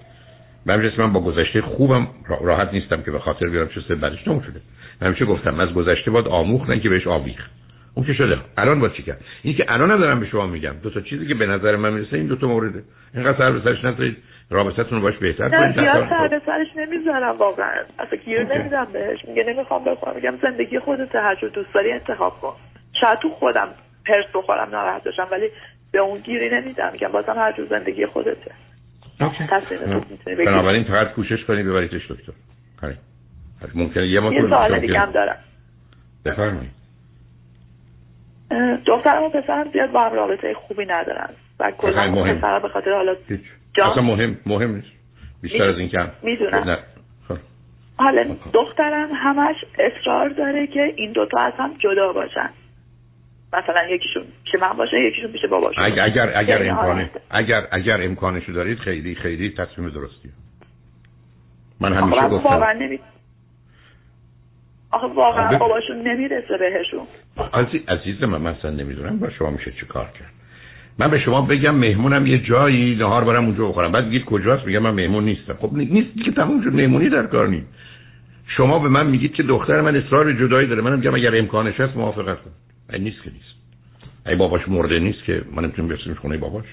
من 0.66 0.92
من 0.98 1.14
با 1.14 1.20
گذشته 1.20 1.62
خوبم. 1.62 2.08
راحت 2.42 2.74
نیستم 2.74 3.02
که 3.02 3.12
به 3.12 3.20
خاطر 3.20 3.48
بیارم 3.48 3.70
چه 3.88 3.96
بعدش 3.96 4.24
تموم 4.24 4.42
شده. 4.42 4.62
من 5.02 5.08
همیشه 5.08 5.26
گفتم 5.26 5.60
از 5.60 5.74
گذشته 5.74 6.12
باید 6.12 6.28
آموخت 6.28 6.70
نه 6.70 6.80
که 6.80 6.90
بهش 6.90 7.08
آویخ 7.08 7.50
اون 7.96 8.06
که 8.06 8.14
شده؟ 8.14 8.38
الان 8.58 8.80
با 8.80 8.90
چی 8.90 9.04
کرد؟ 9.04 9.22
این 9.44 9.56
که 9.56 9.66
الان 9.68 9.92
هم 9.92 10.00
دارم 10.00 10.20
به 10.20 10.28
شما 10.28 10.48
میگم. 10.48 10.74
دو 10.84 10.90
تا 10.90 11.02
چیزی 11.02 11.28
که 11.28 11.34
به 11.34 11.46
نظر 11.46 11.76
من 11.76 11.94
می‌رسه 11.94 12.18
این 12.18 12.28
دو 12.28 12.36
تا 12.36 12.48
مورده. 12.48 12.84
اینقدر 13.14 13.38
سر 13.38 13.52
به 13.52 13.62
سرش 13.64 13.86
نذارید 13.86 14.18
رابطتون 14.50 14.98
رو 14.98 15.02
باش 15.02 15.18
بهتر 15.18 15.50
کنید. 15.50 15.80
نه 15.80 16.10
سر 16.10 16.28
به 16.28 16.42
سرش 16.46 16.68
نمی‌ذارم 16.76 17.38
واقعا. 17.38 17.84
اصلا 18.00 18.20
گیر 18.26 18.44
نمیدم 18.44 18.88
بهش. 18.94 19.26
میگه 19.28 19.44
نمی‌خوام 19.44 19.84
بخورم 19.84 20.16
میگم 20.16 20.34
زندگی 20.42 20.80
خودت 20.80 21.16
هر 21.16 21.36
جور 21.36 21.50
دوست 21.50 21.74
داری 21.74 21.92
انتخاب 21.92 22.40
کن. 22.42 22.54
شاید 23.02 23.20
تو 23.20 23.30
خودم 23.30 23.68
پرس 24.06 24.26
بخورم 24.34 24.70
ناراحت 24.70 25.04
بشم 25.04 25.28
ولی 25.32 25.50
به 25.92 26.00
اون 26.00 26.20
گیری 26.20 26.50
نمیدم. 26.50 26.90
میگم 26.94 27.08
بازم 27.08 27.34
هر 27.36 27.52
جور 27.52 27.68
زندگی 27.70 28.06
خودته. 28.06 28.52
بنابراین 30.38 30.84
فقط 30.84 31.12
کوشش 31.12 31.44
کنید 31.44 31.66
ببریدش 31.66 32.12
دکتر. 32.12 32.34
ممکنه 33.76 34.08
یه 34.08 34.24
یه 34.34 34.48
سوال 34.50 34.80
دیگه 34.80 35.00
هم 35.00 35.12
دارم. 35.12 35.38
بفرمایید. 36.26 36.75
دخترم 38.86 39.24
و 39.24 39.30
پسرم 39.30 39.72
زیاد 39.72 39.92
با 39.92 40.06
هم 40.06 40.14
رابطه 40.14 40.54
خوبی 40.54 40.86
ندارن. 40.86 41.30
و 41.60 41.72
کلا 41.72 42.24
پسرم 42.24 42.62
به 42.62 42.70
خاطر 42.70 42.92
حالا 42.92 43.16
اصلا 43.92 44.04
مهم 44.04 44.38
مهم 44.46 44.76
نیست. 44.76 44.88
بیشتر 45.42 45.64
از 45.64 45.80
این 45.80 45.90
کم. 45.90 46.12
می‌دونم. 46.24 46.78
خب. 47.28 47.38
حالا 47.98 48.36
دخترم 48.54 49.10
همش 49.14 49.56
اصرار 49.80 50.30
داره 50.30 50.68
که 50.68 50.94
این 50.96 51.12
دوتا 51.12 51.40
از 51.40 51.54
هم 51.58 51.74
جدا 51.80 52.14
باشن. 52.14 52.50
مثلا 53.54 53.84
یکیشون 53.90 54.24
پیش 54.44 54.62
من 54.62 54.74
باشه 54.74 55.00
یکیشون 55.00 55.32
پیش 55.32 55.46
باباشون 55.46 55.84
اگر 55.84 56.04
اگر 56.04 56.38
اگر 56.38 56.70
امکانه 56.70 57.10
اگر 57.32 57.68
اگر 57.72 58.02
امکانشو 58.02 58.52
دارید 58.52 58.80
خیلی 58.80 59.16
خیلی 59.16 59.50
تصمیم 59.50 59.90
درستیه. 59.90 60.32
من 61.80 61.94
همیشه 61.94 62.28
گفتم. 62.30 63.00
آخه 64.92 65.08
واقعا 65.08 65.58
باباشون 65.58 66.08
نمی‌رسه 66.08 66.58
بهشون. 66.58 67.08
عزیز 67.54 67.82
عزیز 67.88 68.24
من 68.24 68.42
مثلا 68.42 68.72
نمی‌دونم 68.72 69.20
با 69.20 69.30
شما 69.30 69.50
میشه 69.50 69.72
چی 69.72 69.86
کار 69.86 70.06
کرد. 70.20 70.32
من 71.00 71.12
به 71.12 71.20
شما 71.20 71.42
بگم 71.42 71.76
مهمونم 71.76 72.28
یه 72.28 72.38
جایی 72.38 72.96
نهار 72.96 73.24
برم 73.24 73.46
اونجا 73.46 73.68
بخورم. 73.68 73.92
بعد 73.92 74.06
میگید 74.06 74.26
کجاست؟ 74.26 74.68
میگم 74.68 74.80
من 74.80 74.92
مهمون 74.92 75.26
نیستم. 75.26 75.54
خب 75.54 75.74
نیست 75.74 76.24
که 76.26 76.32
تموم 76.32 76.64
شد. 76.64 76.74
مهمونی 76.74 77.10
در 77.10 77.26
کار 77.26 77.48
نیست 77.48 77.68
شما 78.48 78.80
به 78.80 78.90
من 78.90 79.08
میگید 79.08 79.34
که 79.34 79.44
دختر 79.44 79.82
من 79.82 79.96
اصرار 79.96 80.34
جدایی 80.34 80.68
داره. 80.68 80.82
منم 80.82 81.00
میگم 81.00 81.16
اگر 81.16 81.38
امکانش 81.38 81.80
هست 81.80 81.98
موافقت 81.98 82.38
این 82.94 83.04
نیست 83.04 83.24
که 83.24 83.32
نیست. 83.32 83.56
ای 84.28 84.36
باباش 84.36 84.68
مرده 84.68 85.00
نیست 85.00 85.24
که 85.24 85.42
من 85.56 85.64
نمی‌تونم 85.64 85.88
برسیم 85.88 86.14
خونه 86.14 86.38
باباش. 86.38 86.66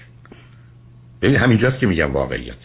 ببین 1.21 1.35
همینجاست 1.35 1.79
که 1.79 1.87
میگم 1.87 2.11
واقعیته. 2.11 2.57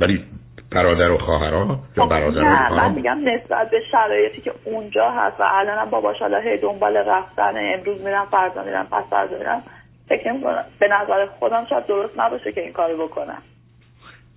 ولی 0.00 0.20
برادر 0.70 1.10
و 1.10 1.18
خواهرها 1.18 1.80
یا 1.96 2.04
خب، 2.04 2.10
برادر 2.10 2.40
و 2.40 2.74
من 2.74 2.92
میگم 2.94 3.18
نسبت 3.24 3.70
به 3.70 3.80
شرایطی 3.90 4.40
که 4.40 4.52
اونجا 4.64 5.10
هست 5.10 5.40
و 5.40 5.44
الانم 5.46 5.90
باباش 5.90 6.18
حالا 6.18 6.38
هی 6.38 6.58
دنبال 6.58 6.96
رفتن 6.96 7.54
امروز 7.56 8.00
میرم 8.00 8.26
فردا 8.30 8.64
میرم 8.64 8.86
پس 8.86 9.04
فردا 9.10 9.38
میرم 9.38 9.62
فکر 10.08 10.32
می‌کنم 10.32 10.64
به 10.78 10.88
نظر 10.88 11.26
خودم 11.26 11.66
شاید 11.70 11.86
درست 11.86 12.18
نباشه 12.20 12.52
که 12.52 12.60
این 12.60 12.72
کارو 12.72 13.06
بکنم. 13.06 13.42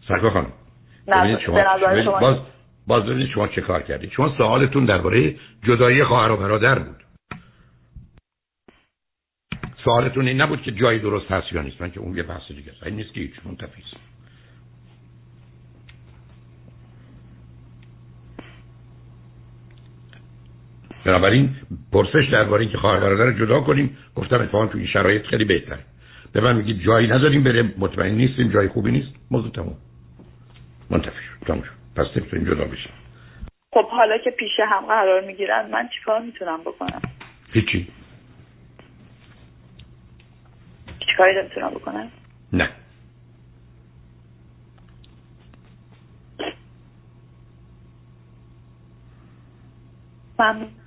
سرکا 0.07 0.29
خانم 0.29 0.51
شما 1.45 1.55
به 1.55 1.65
نظر 1.75 2.03
شما 2.03 2.19
باز 2.19 2.37
باز 2.87 3.03
ببینید 3.03 3.29
شما 3.29 3.47
چه 3.47 3.61
کار 3.61 3.81
کردید. 3.81 4.11
شما 4.11 4.29
سوالتون 4.37 4.85
درباره 4.85 5.35
جدایی 5.63 6.03
خواهر 6.03 6.31
و 6.31 6.37
برادر 6.37 6.79
بود. 6.79 7.03
سوالتون 9.83 10.27
این 10.27 10.41
نبود 10.41 10.61
که 10.61 10.71
جایی 10.71 10.99
درست 10.99 11.31
هست 11.31 11.53
یا 11.53 11.61
نیست. 11.61 11.81
من 11.81 11.91
که 11.91 11.99
اون 11.99 12.17
یه 12.17 12.23
بحث 12.23 12.47
دیگه 12.47 12.71
است. 12.71 12.83
این 12.83 12.95
نیست 12.95 13.13
که 13.13 13.19
هیچ 13.19 13.33
منتفی 13.45 13.83
بنابراین 21.05 21.55
پرسش 21.91 22.29
درباره 22.31 22.61
اینکه 22.61 22.77
خواهر 22.77 22.99
برادر 22.99 23.31
جدا 23.39 23.61
کنیم 23.61 23.97
گفتم 24.15 24.41
اتفاقا 24.41 24.67
تو 24.67 24.77
این 24.77 24.87
شرایط 24.87 25.25
خیلی 25.25 25.45
بهتره. 25.45 25.79
به 26.33 26.41
من 26.41 26.55
میگید 26.55 26.81
جایی 26.81 27.07
نذاریم 27.07 27.43
بره 27.43 27.73
مطمئن 27.77 28.15
نیستیم 28.15 28.51
جای 28.51 28.67
خوبی 28.67 28.91
نیست. 28.91 29.11
موضوع 29.31 29.51
تموم. 29.51 29.77
منتفی 30.89 31.23
شد. 31.23 31.45
تموم 31.47 31.61
شد. 31.61 31.71
پس 31.95 32.17
نمی‌تونیم 32.17 32.45
جدا 32.45 32.65
بشیم. 32.65 32.91
خب 33.73 33.87
حالا 33.89 34.17
که 34.17 34.31
پیش 34.31 34.51
هم 34.59 34.85
قرار 34.85 35.25
می‌گیرن 35.25 35.69
من 35.71 35.89
چیکار 35.99 36.21
می‌تونم 36.21 36.61
بکنم؟ 36.61 37.01
هیچی. 37.53 37.87
چیکاری 40.99 41.35
نمی‌تونم 41.39 41.69
بکنم؟ 41.69 42.11
نه. 42.53 42.69
ممنون. 50.39 50.80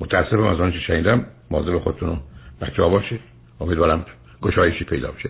متاسفم 0.00 0.46
از 0.46 0.60
آنچه 0.60 0.78
شنیدم. 0.78 1.26
مواظب 1.50 1.78
خودتون 1.78 2.08
و 2.08 2.16
بچه 2.60 2.82
ها 2.82 2.88
باشید. 2.88 3.20
امیدوارم 3.60 4.06
گشایشی 4.42 4.84
پیدا 4.84 5.10
بشه. 5.10 5.24